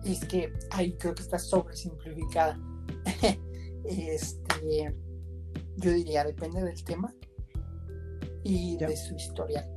[0.05, 2.59] Es que ahí creo que está sobresimplificada.
[3.85, 4.95] este,
[5.77, 7.15] yo diría, depende del tema
[8.43, 8.89] y Ya.
[8.89, 9.69] de su historial.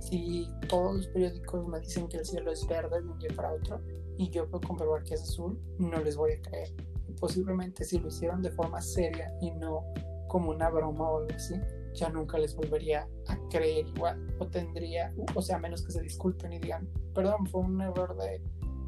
[0.00, 3.52] Si todos los periódicos me dicen que el cielo es verde de un día para
[3.52, 3.82] otro
[4.16, 6.74] y yo puedo comprobar que es azul, no les voy a creer.
[7.20, 9.84] Posiblemente si lo hicieron de forma seria y no
[10.28, 11.54] como una broma o algo así,
[11.94, 14.26] ya nunca les volvería a creer igual.
[14.38, 18.16] O tendría, o sea, a menos que se disculpen y digan, perdón, fue un error
[18.16, 18.40] de,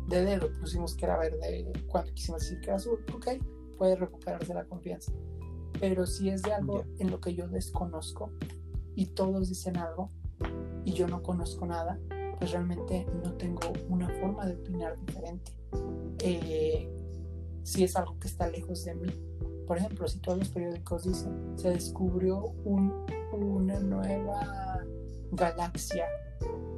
[0.09, 3.29] de dedo, pusimos que era verde cuando quisimos decir que era azul, ok,
[3.77, 5.13] puede recuperarse la confianza.
[5.81, 8.31] Pero si es de algo en lo que yo desconozco
[8.95, 10.11] y todos dicen algo
[10.85, 11.99] y yo no conozco nada,
[12.39, 15.53] pues realmente no tengo una forma de opinar diferente.
[16.21, 16.89] Eh,
[17.63, 19.11] si es algo que está lejos de mí.
[19.67, 22.93] Por ejemplo, si todos los periódicos dicen se descubrió un,
[23.33, 24.81] una nueva
[25.33, 26.07] galaxia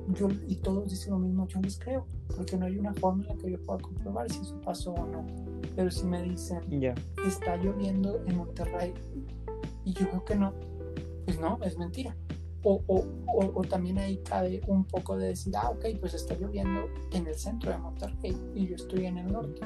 [0.09, 3.29] yo, y todos dicen lo mismo, yo les creo, porque no hay una forma en
[3.29, 5.25] la que yo pueda comprobar si eso pasó o no.
[5.75, 6.61] Pero si me dicen
[7.27, 8.93] está lloviendo en Monterrey
[9.85, 10.53] y yo veo que no,
[11.25, 12.15] pues no, es mentira.
[12.63, 16.35] O, o, o, o también ahí cabe un poco de decir, ah, ok, pues está
[16.35, 19.61] lloviendo en el centro de Monterrey y yo estoy en el norte.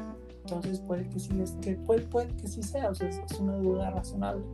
[0.48, 3.38] Entonces puede que sí, es que, puede, puede que sí sea, o sea, es, es
[3.38, 4.46] una duda razonable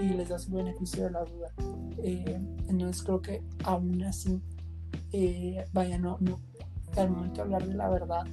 [0.00, 1.52] y les da su beneficio de la duda.
[1.98, 4.40] Eh, entonces creo que aún así,
[5.12, 6.40] eh, vaya, no, no,
[6.96, 8.24] al momento de hablar de la verdad,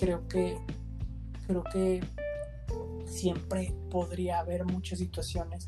[0.00, 0.58] creo que,
[1.46, 2.02] creo que
[3.04, 5.66] siempre podría haber muchas situaciones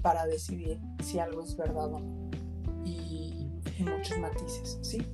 [0.00, 2.30] para decidir si algo es verdad o no.
[2.84, 5.04] Y en muchos matices, ¿sí?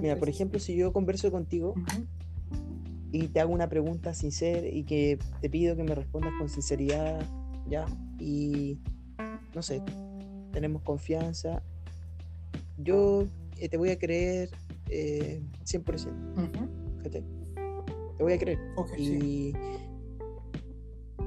[0.00, 1.74] Mira, por ejemplo, si yo converso contigo
[3.10, 7.20] y te hago una pregunta sincera y que te pido que me respondas con sinceridad,
[7.68, 7.86] ya,
[8.18, 8.78] y
[9.54, 9.82] no sé,
[10.52, 11.62] tenemos confianza,
[12.76, 13.26] yo
[13.58, 14.50] eh, te voy a creer
[14.88, 15.84] eh, 100%,
[16.36, 17.24] ujú, ¿cachai?
[18.16, 18.58] Te voy a creer.
[18.76, 19.02] ok, sí.
[19.02, 19.52] Y...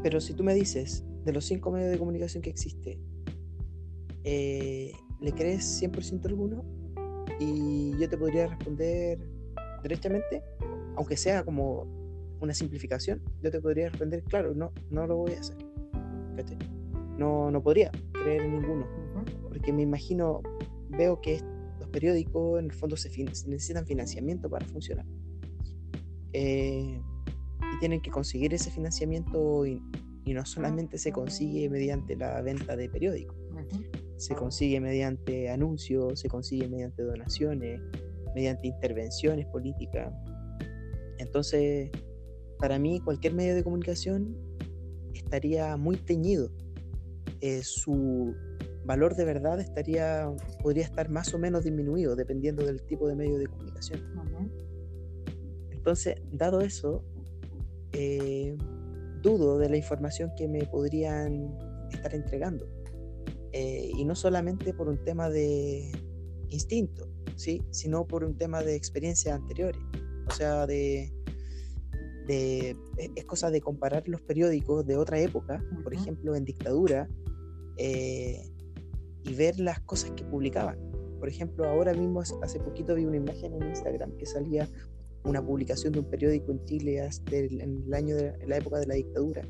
[0.04, 3.00] Pero si tú me dices, de los cinco medios de comunicación que existe,
[4.24, 6.63] eh, ¿le crees 100% alguno?
[7.39, 9.20] Y yo te podría responder
[9.84, 10.44] derechamente,
[11.02, 11.88] aunque sea como
[12.42, 15.58] una simplificación, yo te podría responder, claro, no, no lo voy a hacer.
[17.18, 18.86] No, no podría creer en ninguno,
[19.50, 20.42] porque me imagino,
[20.90, 21.42] veo que
[21.80, 25.06] los periódicos en el fondo se fin- necesitan financiamiento para funcionar.
[26.34, 27.02] Eh,
[27.74, 29.82] y tienen que conseguir ese financiamiento y,
[30.24, 33.36] y no solamente se consigue mediante la venta de periódicos,
[34.18, 37.82] se consigue mediante anuncios, se consigue mediante donaciones,
[38.36, 40.14] mediante intervenciones políticas.
[41.32, 41.89] Entonces,
[42.60, 44.36] para mí cualquier medio de comunicación
[45.13, 46.52] estaría muy teñido.
[47.39, 48.36] Eh, su
[48.84, 50.30] valor de verdad estaría,
[50.62, 54.02] podría estar más o menos disminuido dependiendo del tipo de medio de comunicación.
[55.72, 57.02] Entonces, dado eso,
[57.94, 58.58] eh,
[59.22, 61.58] dudo de la información que me podrían
[61.94, 62.67] estar entregando.
[63.54, 65.94] Eh, y no solamente por un tema de
[66.50, 67.63] instinto, ¿sí?
[67.70, 69.82] sino por un tema de experiencias anteriores.
[70.28, 71.13] O sea, de,
[72.32, 77.08] de- es cosa de comparar los periódicos de otra época, por ejemplo, en dictadura,
[77.78, 78.41] eh,
[79.24, 80.78] y ver las cosas que publicaban.
[81.20, 84.67] Por ejemplo, ahora mismo, hace- poquito vi una imagen en Instagram que salía
[85.24, 88.58] una publicación de un periódico en Chile hasta el- en el año de, en la
[88.58, 89.44] época de la dictadura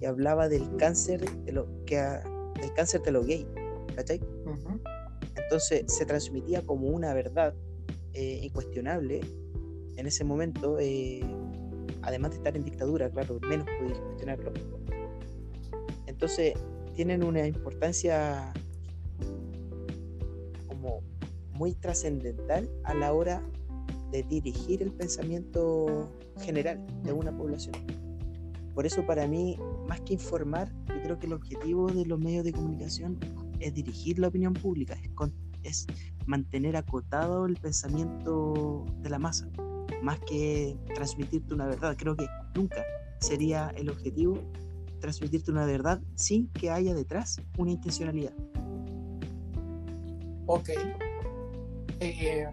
[0.00, 2.22] y hablaba del cáncer de lo que a-
[2.60, 3.46] del cáncer de los gays,
[5.36, 7.54] Entonces se transmitía como una verdad
[8.12, 9.20] eh, incuestionable.
[9.96, 11.20] En ese momento, eh,
[12.06, 14.52] además de estar en dictadura, claro, menos podías cuestionarlo.
[16.06, 16.54] Entonces
[16.94, 18.52] tienen una importancia
[20.68, 21.02] como
[21.52, 23.42] muy trascendental a la hora
[24.12, 27.74] de dirigir el pensamiento general de una población.
[28.74, 32.44] Por eso para mí, más que informar, yo creo que el objetivo de los medios
[32.44, 33.18] de comunicación
[33.58, 35.10] es dirigir la opinión pública, es,
[35.64, 35.86] es
[36.26, 39.48] mantener acotado el pensamiento de la masa,
[40.06, 41.96] más que transmitirte una verdad.
[41.98, 42.84] Creo que nunca
[43.18, 44.38] sería el objetivo
[45.00, 48.32] transmitirte una verdad sin que haya detrás una intencionalidad.
[50.46, 50.70] Ok.
[51.98, 52.46] Eh,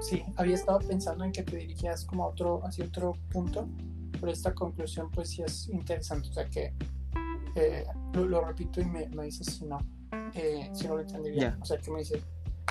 [0.00, 3.68] sí, había estado pensando en que te dirigías como a otro, hacia otro punto,
[4.20, 6.28] pero esta conclusión pues sí es interesante.
[6.30, 6.72] O sea que
[7.54, 9.78] eh, lo, repito y me, me dices si no,
[10.34, 11.54] eh, si no lo entendí bien.
[11.62, 12.24] O sea que me dices,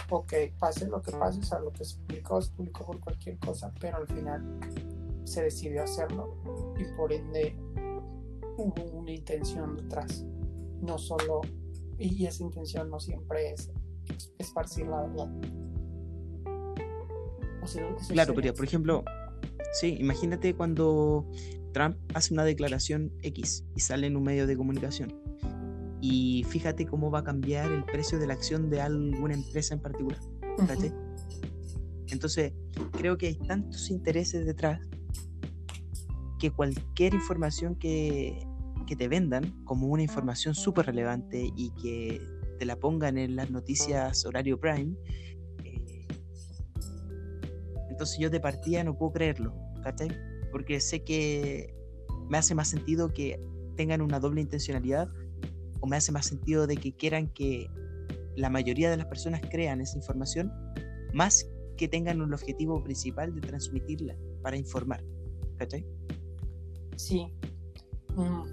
[0.10, 3.38] ok, pase lo que pase, o sea, lo que se publicó, se publicó por cualquier
[3.40, 4.60] cosa, pero al final
[5.24, 6.38] se decidió hacerlo
[6.78, 7.56] y por ende
[8.58, 10.26] hubo una intención detrás.
[10.82, 11.42] No solo,
[11.98, 13.72] y esa intención no siempre es
[14.38, 15.30] esparcir la verdad.
[18.10, 19.04] claro, pero por ejemplo,
[19.74, 21.30] sí, imagínate cuando
[21.74, 25.14] Trump hace una declaración X y sale en un medio de comunicación.
[26.02, 29.82] Y fíjate cómo va a cambiar el precio de la acción de alguna empresa en
[29.82, 30.20] particular.
[32.10, 32.54] Entonces,
[32.94, 34.80] creo que hay tantos intereses detrás
[36.40, 38.46] que cualquier información que,
[38.98, 42.22] te vendan como una información súper relevante y que
[42.58, 44.96] te la pongan en las noticias horario prime,
[45.66, 46.08] eh,
[47.90, 50.10] entonces yo de partida no puedo creerlo, ¿cachai?
[50.54, 51.76] Porque sé que
[52.30, 53.42] me hace más sentido que
[53.76, 55.10] tengan una doble intencionalidad
[55.80, 57.70] o me hace más sentido de que quieran que
[58.36, 60.54] la mayoría de las personas crean esa información
[61.14, 65.04] más que tengan un objetivo principal de transmitirla para informar,
[65.58, 65.86] ¿cachai?
[66.96, 67.32] Sí.
[68.16, 68.44] Mm.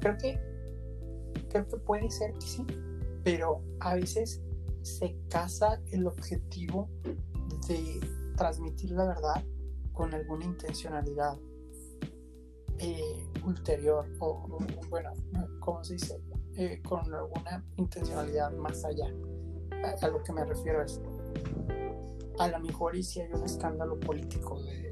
[0.00, 0.38] Creo que
[1.48, 2.66] creo que puede ser que sí,
[3.24, 4.42] pero a veces
[4.82, 6.88] se casa el objetivo
[7.66, 8.00] de
[8.36, 9.44] transmitir la verdad
[9.92, 11.36] con alguna intencionalidad
[12.78, 14.58] eh, ulterior o,
[14.88, 15.12] bueno,
[15.60, 16.20] ¿cómo se dice?
[16.56, 19.06] Eh, con alguna intencionalidad más allá.
[20.00, 21.00] A, lo que me refiero es,
[22.38, 24.86] a lo mejor y si hay un escándalo político de,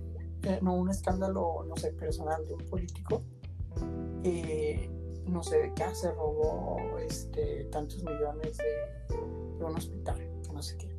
[0.45, 3.23] eh, no un escándalo, no sé, personal de un político,
[4.25, 4.91] eh,
[5.27, 10.21] no sé de qué se robó este, tantos millones de, un hospital,
[10.53, 10.95] no sé qué.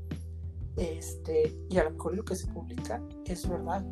[0.77, 3.85] Este, y a lo mejor lo que se publica es verdad.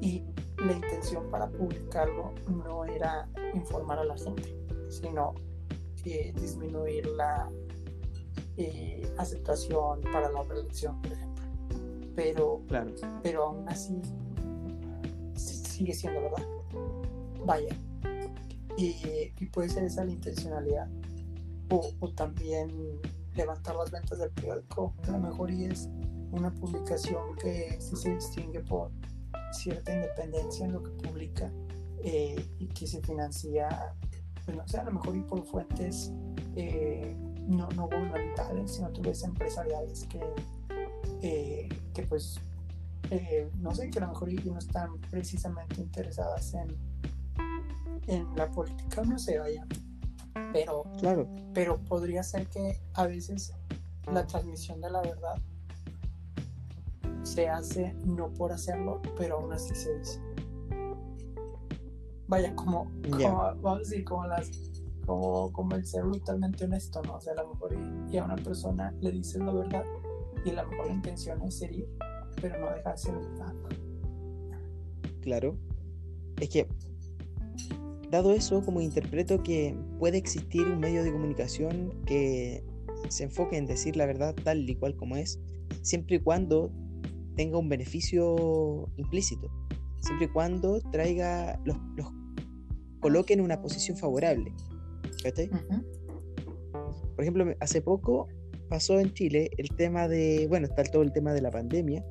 [0.00, 0.22] Y
[0.64, 4.56] la intención para publicarlo no era informar a la gente,
[4.88, 5.34] sino
[6.04, 7.50] eh, disminuir la
[9.18, 11.44] aceptación para la reelección, por ejemplo.
[12.16, 12.92] Pero, claro.
[13.22, 14.00] pero aún así
[15.78, 16.46] sigue siendo verdad.
[17.44, 17.76] Vaya.
[18.76, 20.88] Y, puede ser esa la intencionalidad.
[21.70, 22.70] O, también
[23.34, 24.94] levantar las ventas del periódico.
[25.06, 25.88] A lo mejor y es
[26.32, 28.90] una publicación que se distingue por
[29.52, 31.50] cierta independencia en lo que publica
[32.04, 33.94] eh, y que se financia,
[34.44, 36.12] pues no sé, a lo mejor y por fuentes
[36.56, 40.20] eh, no, no gubernamentales, sino tal vez empresariales que,
[41.22, 42.40] eh, que pues
[43.10, 46.76] eh, no sé, que a lo mejor no están precisamente interesadas en,
[48.06, 49.66] en la política, no sé, vaya.
[50.52, 51.28] Pero, claro.
[51.54, 53.52] pero podría ser que a veces
[54.12, 55.36] la transmisión de la verdad
[57.22, 60.20] se hace no por hacerlo, pero aún así se dice.
[62.26, 62.90] Vaya, como,
[63.62, 64.50] vamos a decir, como las
[65.06, 67.14] como, como el ser brutalmente honesto, ¿no?
[67.14, 69.84] O sea, a lo mejor y, y a una persona le dices la verdad
[70.44, 71.88] y a lo mejor la intención es herir,
[72.40, 73.14] pero no deja de ser
[75.22, 75.56] Claro.
[76.40, 76.68] Es que,
[78.10, 82.62] dado eso, como interpreto que puede existir un medio de comunicación que
[83.08, 85.40] se enfoque en decir la verdad tal y cual como es,
[85.82, 86.70] siempre y cuando
[87.38, 89.48] tenga un beneficio implícito,
[90.00, 91.76] siempre y cuando traiga, los,
[92.98, 94.52] coloque en una posición favorable.
[97.14, 98.26] Por ejemplo, hace poco
[98.68, 102.04] pasó en Chile el tema de, bueno, está todo el tema de la pandemia,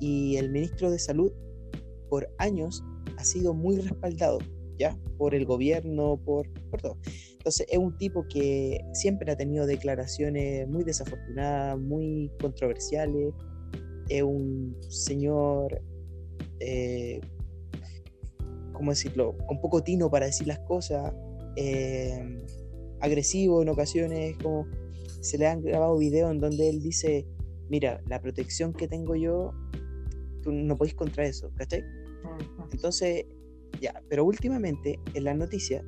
[0.00, 1.30] y el ministro de Salud
[2.10, 2.82] por años
[3.16, 4.38] ha sido muy respaldado,
[4.76, 4.98] ¿ya?
[5.18, 6.98] Por el gobierno, por, por todo.
[7.30, 13.32] Entonces es un tipo que siempre ha tenido declaraciones muy desafortunadas, muy controversiales.
[14.08, 15.82] Es un señor,
[16.60, 17.20] eh,
[18.72, 21.12] ¿cómo decirlo?, con poco tino para decir las cosas,
[21.56, 22.44] eh,
[23.00, 24.66] agresivo en ocasiones, como
[25.20, 27.26] se le han grabado videos en donde él dice,
[27.68, 29.52] mira, la protección que tengo yo
[30.44, 31.82] tú no podés contra eso, ¿cachai?
[32.70, 33.24] Entonces,
[33.80, 35.84] ya, pero últimamente en la noticia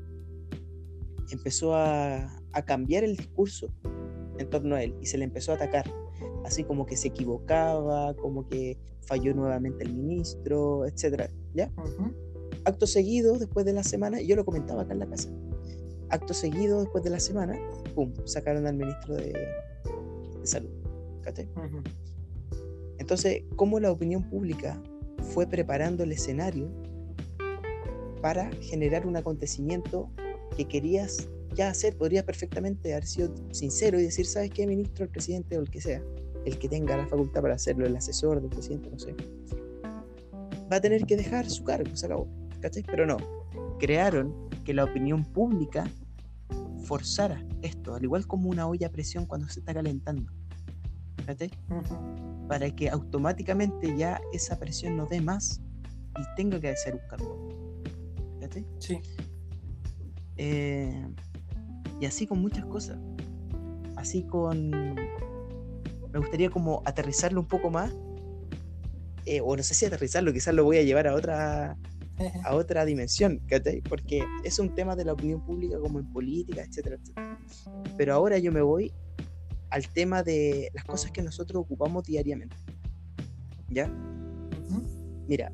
[1.31, 2.33] empezó a,
[2.65, 3.71] cambiar el discurso
[4.39, 5.85] en torno a él y se le empezó a atacar,
[6.47, 11.71] así como que se equivocaba, como que falló nuevamente el ministro, etcétera, ¿ya?
[12.65, 15.29] Acto seguido, después de la semana, yo lo comentaba acá en la casa,
[16.09, 17.59] acto seguido, después de la semana,
[17.95, 19.35] pum, sacaron al ministro de,
[20.45, 20.71] salud,
[22.99, 24.81] Entonces, ¿cómo la opinión pública
[25.35, 26.71] fue preparando el escenario
[28.23, 30.09] para generar un acontecimiento
[30.57, 35.11] que querías ya hacer, podrías perfectamente haber sido sincero y decir, ¿sabes qué, ministro, el
[35.11, 36.03] presidente o el que sea,
[36.47, 39.15] el que tenga la facultad para hacerlo, el asesor del presidente, no sé,
[40.73, 42.29] va a tener que dejar su cargo, se acabó,
[42.61, 42.85] ¿cachai?
[42.85, 43.17] Pero no,
[43.79, 45.91] crearon que la opinión pública
[46.85, 50.33] forzara esto, al igual como una olla a presión cuando se está calentando,
[51.27, 51.51] ¿cachai?
[52.49, 55.61] Para que automáticamente ya esa presión no dé más
[56.17, 57.37] y tenga que hacer un cambio.
[58.41, 58.65] ¿Cachai?
[58.79, 59.01] Sí.
[60.37, 61.07] Eh,
[62.01, 62.99] y así con muchas cosas.
[63.97, 64.71] Así con...
[66.17, 67.93] Me gustaría como aterrizarlo un poco más.
[69.27, 71.77] Eh, o no sé si aterrizarlo, quizás lo voy a llevar a otra
[72.43, 73.43] a otra dimensión,
[73.87, 77.39] Porque es un tema de la opinión pública como en política, etcétera, etcétera.
[77.99, 78.95] Pero ahora yo me voy
[79.69, 82.57] al tema de las cosas que nosotros ocupamos diariamente.
[83.69, 83.87] ¿Ya?
[85.29, 85.53] Mira,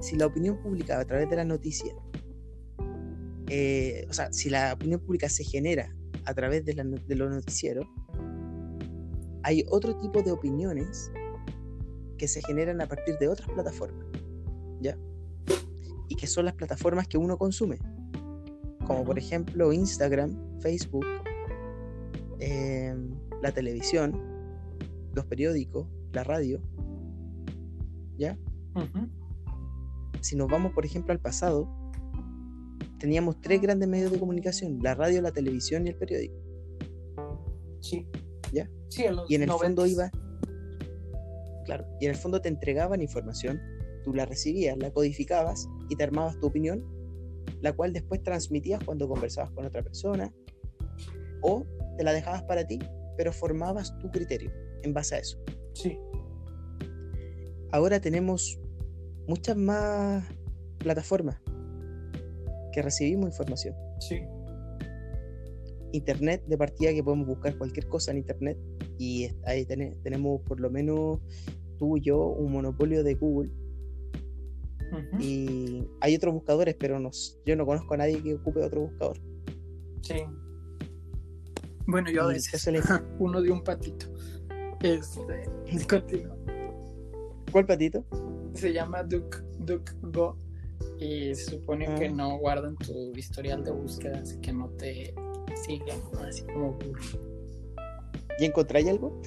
[0.00, 1.94] si la opinión pública a través de la noticia
[3.48, 7.86] eh, o sea, si la opinión pública se genera a través de, los noticieros,
[9.42, 11.10] hay otro tipo de opiniones
[12.16, 14.06] que se generan a partir de otras plataformas,
[14.80, 14.98] ¿ya?
[16.08, 17.78] Y que son las plataformas que uno consume,
[18.86, 21.06] como por ejemplo Instagram, Facebook,
[22.40, 24.20] em, la televisión,
[25.14, 26.60] los periódicos, la radio,
[28.16, 28.36] ¿ya?
[30.20, 31.68] Si nos vamos, por ejemplo, al pasado,
[32.98, 36.36] teníamos tres grandes medios de comunicación, la radio, la televisión y el periódico.
[37.80, 38.06] Sí.
[38.52, 38.68] ¿Ya?
[38.88, 40.10] Sí, y en el fondo iba...
[41.64, 43.60] Claro, y en el fondo te entregaban información,
[44.02, 46.82] tú la recibías, la codificabas y te armabas tu opinión,
[47.60, 50.32] la cual después transmitías cuando conversabas con otra persona,
[51.42, 51.66] o
[51.98, 52.78] te la dejabas para ti,
[53.16, 54.50] pero formabas tu criterio
[54.82, 55.38] en base a eso.
[55.74, 55.98] Sí.
[57.70, 58.58] Ahora tenemos
[59.26, 60.24] muchas más
[60.78, 61.36] plataformas
[62.72, 63.74] que recibimos información.
[64.00, 64.22] Sí.
[65.92, 68.58] Internet de partida que podemos buscar cualquier cosa en Internet
[68.98, 71.20] y ahí tenemos por lo menos
[71.78, 73.50] tú y yo un monopolio de Google.
[75.20, 77.10] Y hay otros buscadores, pero no,
[77.44, 79.18] yo no conozco a nadie que ocupe otro buscador.
[80.00, 80.24] Sí.
[81.86, 82.68] Bueno, yo a veces
[83.18, 84.06] uno de un patito.
[84.82, 85.50] Este,
[85.88, 86.36] continúa.
[87.52, 88.04] ¿Cuál patito?
[88.54, 90.36] Se llama DuckDuckGo
[90.98, 92.12] y se supone que ah.
[92.12, 95.14] no guardan tu historial de búsqueda, así que no te
[95.64, 96.78] siguen, así como
[98.38, 99.20] ¿Y encontráis algo?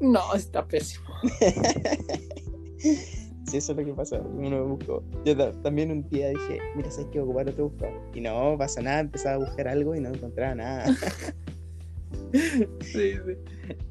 [0.00, 1.06] no, está pésimo.
[2.78, 4.20] sí, eso es lo que pasa.
[4.20, 5.02] Uno buscó.
[5.24, 8.00] Yo también un día dije, mira, ¿sabes que ocupar otro buscador?
[8.14, 10.86] Y no pasa nada, empezaba a buscar algo y no encontraba nada.
[12.32, 13.36] sí, sí.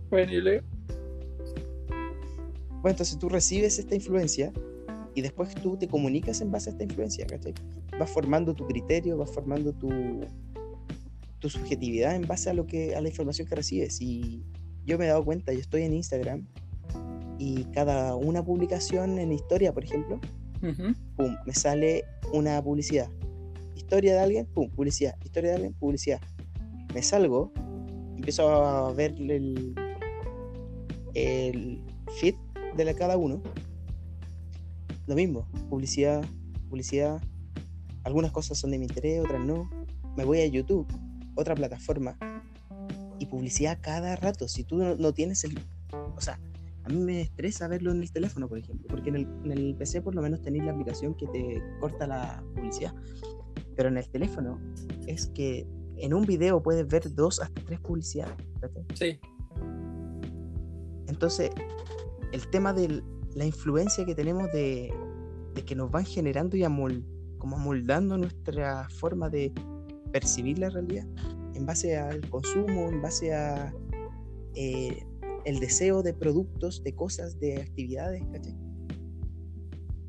[0.09, 0.65] Bueno, y luego.
[2.82, 4.53] Bueno, entonces tú recibes esta influencia
[5.13, 7.53] y después tú te comunicas en base a esta influencia, ¿cachai?
[7.99, 9.89] Vas formando tu criterio, vas formando tu,
[11.40, 14.44] tu subjetividad en base a lo que a la información que recibes y
[14.86, 16.48] yo me he dado cuenta, yo estoy en Instagram
[17.38, 20.20] y cada una publicación en historia, por ejemplo,
[21.16, 23.10] pum, me sale una publicidad.
[23.76, 25.16] Historia de alguien, pum, publicidad.
[25.24, 26.20] Historia de alguien, publicidad.
[26.94, 27.52] Me salgo,
[28.16, 29.76] empiezo a ver el,
[31.14, 31.84] el
[32.20, 32.36] feed
[32.76, 33.42] de cada uno
[35.08, 36.24] lo mismo, publicidad,
[36.70, 37.22] publicidad.
[38.04, 39.70] Algunas cosas son de mi interés, otras no.
[40.18, 40.86] Me voy a YouTube,
[41.38, 42.18] otra plataforma,
[43.20, 44.48] y publicidad cada rato.
[44.48, 45.60] Si tú no, tienes el...
[46.16, 46.40] O sea,
[46.84, 49.76] a mí me estresa verlo en el teléfono, por ejemplo, porque en el, en el
[49.76, 52.94] PC por lo menos tenéis la aplicación que te corta la publicidad.
[53.76, 54.60] Pero en el teléfono
[55.06, 55.68] es que
[55.98, 58.36] en un video puedes ver dos hasta tres publicidades.
[58.94, 59.20] Sí.
[61.08, 61.52] Entonces,
[62.32, 63.04] el tema del,
[63.36, 64.94] la influencia que tenemos de,
[65.66, 66.64] que nos van generando y
[67.38, 69.54] como amoldando nuestra forma de
[70.12, 71.05] percibir la realidad
[71.53, 73.74] en base al consumo, en base a
[74.55, 75.03] eh,
[75.45, 78.22] el deseo de productos, de cosas, de actividades,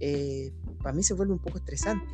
[0.01, 2.07] eh, para mí se vuelve un poco estresante.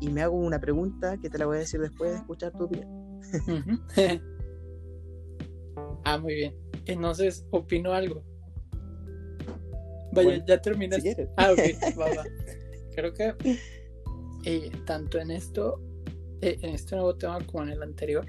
[0.00, 2.64] Y me hago una pregunta que te la voy a decir después de escuchar tu
[2.64, 3.20] opinión.
[6.04, 6.54] ah, muy bien.
[6.86, 8.22] Entonces, opino algo.
[10.12, 11.28] Vaya, ya terminaste.
[11.36, 11.58] ah, ok,
[12.94, 13.34] Creo que
[14.44, 15.80] eh, tanto en esto,
[16.40, 18.26] en este nuevo tema como en el anterior,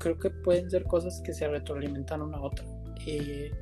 [0.00, 2.64] creo que pueden ser cosas que se retroalimentan una a otra.
[3.06, 3.52] Eh,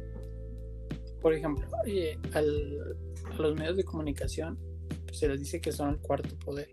[1.20, 4.58] por ejemplo, eh, a los medios de comunicación
[5.04, 6.70] pues, se les dice que son el cuarto poder.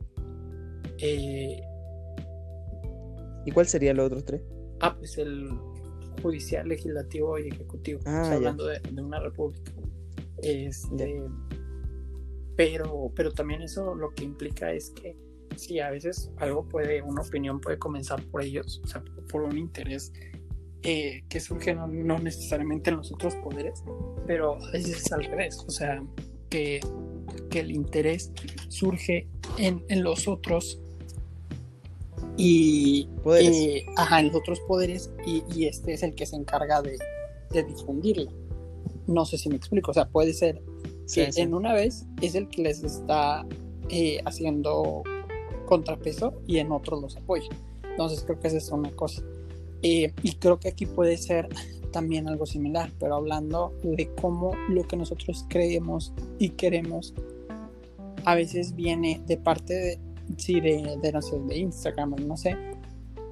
[0.99, 1.61] Eh,
[3.45, 4.41] ¿Y cuál sería los otros tres?
[4.79, 5.49] Ah, pues el
[6.21, 7.99] judicial, legislativo y ejecutivo.
[8.05, 9.71] Ah, hablando de, una república.
[10.41, 11.23] Este,
[12.55, 15.17] pero, pero también eso lo que implica es que
[15.57, 19.57] si a veces algo puede, una opinión puede comenzar por ellos, o sea, por un
[19.57, 20.11] interés
[20.83, 21.87] eh, que surge no,
[22.19, 23.83] necesariamente en los otros poderes,
[24.27, 26.03] pero a veces es al revés, o sea,
[26.49, 26.79] que,
[27.49, 28.31] que el interés
[28.69, 29.27] surge
[29.57, 30.79] en, en los otros
[32.37, 36.81] y eh, ajá, en los otros poderes y, y, este es el que se encarga
[36.81, 36.97] de,
[37.51, 38.31] de, difundirlo.
[39.07, 40.61] No sé si me explico, o sea, puede ser
[41.13, 43.45] que en una vez es el que les está
[43.89, 45.03] eh, haciendo
[45.65, 47.49] contrapeso y en otros los apoya.
[47.89, 49.23] Entonces creo que esa es una cosa.
[49.81, 51.47] Eh, y creo que aquí puede ser
[51.91, 57.13] también algo similar, pero hablando de cómo lo que nosotros creemos y queremos
[58.25, 59.99] a veces viene de parte de,
[60.37, 62.57] sí, de, de, no sé, de Instagram, no sé,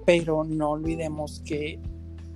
[0.05, 1.79] pero no olvidemos que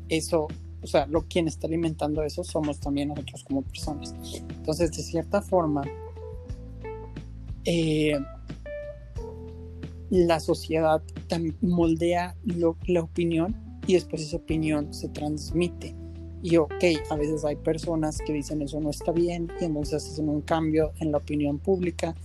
[0.10, 0.48] eso,
[0.82, 4.14] o sea, lo quien está alimentando eso somos también nosotros como personas.
[4.50, 5.84] Entonces, de cierta forma,
[7.64, 8.18] eh,
[10.10, 11.01] la sociedad
[11.62, 13.55] moldea la opinión
[13.86, 15.95] y después esa opinión se transmite.
[16.43, 20.30] Y ok, a veces hay personas que dicen eso no está bien y entonces hacen
[20.30, 22.16] un cambio en la opinión pública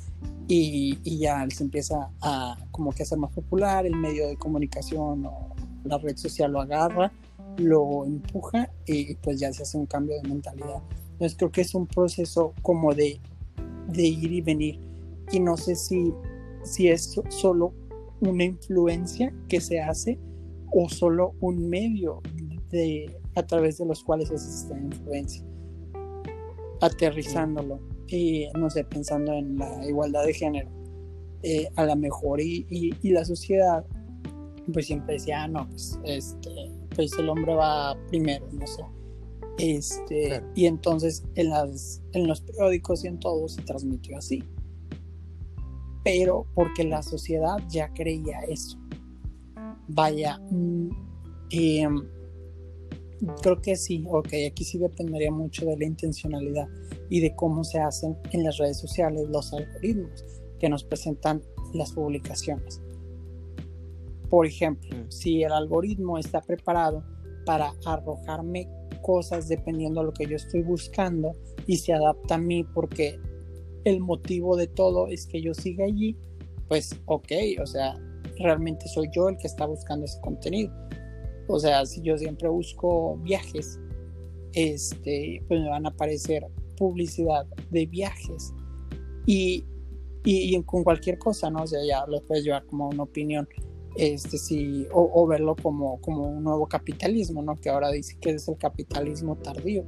[0.48, 5.54] y, ya se empieza a como que hacer más popular, el medio de comunicación o
[5.84, 7.12] la red social lo agarra,
[7.56, 10.82] lo empuja y pues ya se hace un cambio de mentalidad.
[11.12, 13.18] Entonces creo que es un proceso como de
[13.94, 14.92] ir y venir
[15.32, 16.12] y no sé si,
[16.62, 17.74] si es solo
[18.20, 20.18] una influencia que se hace
[20.72, 22.22] o solo un medio
[22.70, 25.44] de, a través de los cuales es esta influencia.
[26.80, 30.70] Aterrizándolo y no sé, pensando en la igualdad de género,
[31.42, 33.84] eh, a lo mejor y, y, la sociedad
[34.72, 36.50] pues siempre decía, ah, no, pues, este,
[36.94, 38.82] pues el hombre va primero, no sé.
[39.58, 44.42] Este, Y entonces en, las, en los periódicos y en todo se transmitió así.
[46.04, 48.78] Pero porque la sociedad ya creía eso.
[49.88, 50.88] Vaya, mm,
[51.50, 52.08] em,
[53.40, 56.68] creo que sí, ok, aquí sí dependería mucho de la intencionalidad
[57.08, 60.24] y de cómo se hacen en las redes sociales los algoritmos
[60.58, 61.42] que nos presentan
[61.74, 62.80] las publicaciones.
[64.28, 65.10] Por ejemplo, mm.
[65.10, 67.04] si el algoritmo está preparado
[67.44, 68.68] para arrojarme
[69.02, 71.32] cosas dependiendo de lo que yo estoy buscando
[71.66, 73.20] y se adapta a mí porque
[73.84, 76.16] el motivo de todo es que yo siga allí,
[76.68, 77.98] pues ok, o sea,
[78.38, 80.72] realmente soy yo el que está buscando ese contenido.
[81.48, 83.78] O sea, si yo siempre busco viajes,
[84.54, 88.52] este, pues me van a aparecer publicidad de viajes
[89.26, 89.64] y,
[90.24, 91.62] y, con cualquier cosa, ¿no?
[91.62, 93.48] O sea, ya lo puedes llevar como una opinión,
[93.96, 97.56] este, sí, o, verlo como, como un nuevo capitalismo, ¿no?
[97.56, 99.84] Que ahora dice que es el capitalismo tardío,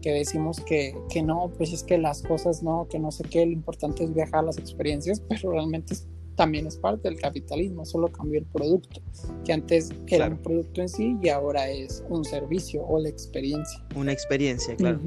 [0.00, 3.44] que decimos que, que no, pues es que las cosas no, que no sé qué,
[3.44, 6.06] lo importante es viajar las experiencias, pero realmente es
[6.38, 9.02] también es parte del capitalismo, solo cambió el producto,
[9.44, 13.84] que antes era un producto en sí y ahora es un servicio o la experiencia.
[13.96, 15.00] Una experiencia, claro.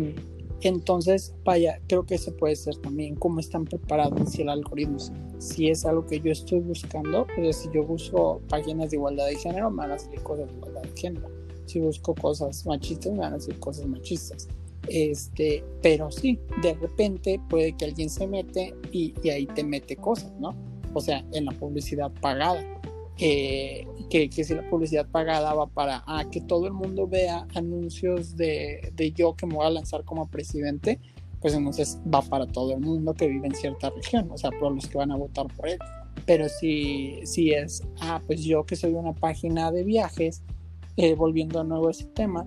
[0.60, 4.98] Entonces, vaya, creo que ese puede ser también cómo están preparados si el algoritmo,
[5.40, 9.38] si es algo que yo estoy buscando, pues si yo busco páginas de igualdad de
[9.38, 11.30] género, me van a salir cosas de igualdad de género.
[11.66, 14.50] Si busco cosas machistas, me van a salir cosas machistas.
[14.88, 19.96] Este, pero sí, de repente puede que alguien se mete y, y ahí te mete
[19.96, 20.56] cosas, ¿no?
[20.94, 22.64] o sea, en la publicidad pagada.
[23.18, 28.36] que, que, si la publicidad pagada va para ah, que todo el mundo vea anuncios
[28.36, 31.00] de, de, yo que me voy a lanzar como presidente,
[31.40, 34.74] pues entonces va para todo el mundo que vive en cierta región, o sea, por
[34.74, 35.80] los que van a votar por él.
[36.26, 40.44] Pero si, si es, ah, pues yo que soy una página de viajes,
[40.98, 42.46] eh, volviendo a nuevo ese tema,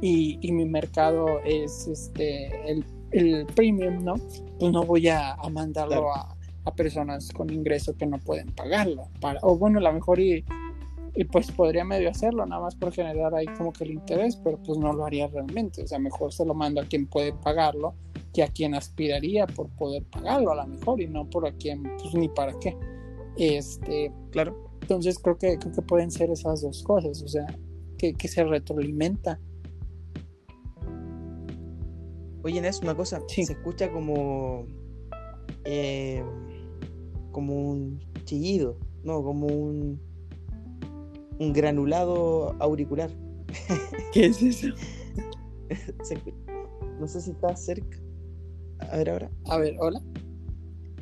[0.00, 4.14] y, y, mi mercado es este el, el premium, ¿no?
[4.58, 9.08] Pues no voy a, a mandarlo a, a personas con ingreso que no pueden pagarlo.
[9.20, 10.44] Para, o bueno, a lo mejor y,
[11.14, 14.58] y, pues podría medio hacerlo, nada más por generar ahí como que el interés, pero
[14.62, 15.82] pues no lo haría realmente.
[15.82, 17.94] O sea, mejor se lo mando a quien puede pagarlo
[18.34, 21.84] que a quien aspiraría por poder pagarlo a lo mejor y no por a quien,
[22.02, 22.76] pues ni para qué.
[23.38, 24.54] Este, claro.
[24.82, 27.46] Entonces creo que, creo que pueden ser esas dos cosas, o sea,
[27.96, 29.40] que, que se retroalimenta.
[32.46, 34.66] Oye, es una cosa, se escucha como
[35.64, 36.22] eh,
[37.32, 40.00] como un chillido, no, como un
[41.40, 43.10] un granulado auricular.
[44.12, 44.68] ¿Qué es eso?
[46.04, 46.16] Se
[47.00, 47.98] no sé si está cerca.
[48.92, 49.30] A ver ahora.
[49.46, 50.00] A ver, hola.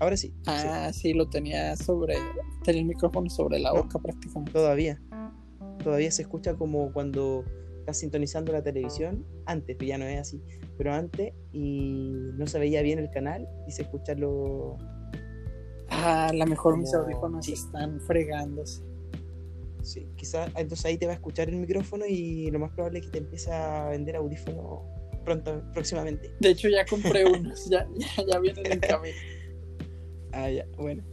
[0.01, 0.29] Ahora sí.
[0.29, 2.17] sí, Ah, sí, lo tenía sobre.
[2.65, 3.83] Tenía el micrófono sobre la No.
[3.83, 4.51] boca prácticamente.
[4.53, 4.99] todavía.
[5.83, 7.45] Todavía se escucha como cuando
[7.85, 9.25] estás sintonizando la televisión.
[9.45, 10.43] Antes, pero ya no es así.
[10.79, 14.79] Pero antes y no se veía bien el canal y se escucha lo.
[15.89, 17.53] Ah, a lo mejor mis Como- audífonos sí.
[17.53, 18.83] están fregándose.
[19.83, 23.05] Sí, quizás entonces ahí te va a escuchar el micrófono y lo más probable es
[23.07, 24.81] que te empiece a vender audífonos
[25.27, 26.31] pronto, próximamente.
[26.41, 27.69] De hecho, ya compré unos.
[27.69, 29.15] ya, ya, ya vienen en camino.
[30.37, 31.05] Ah, ya, bueno.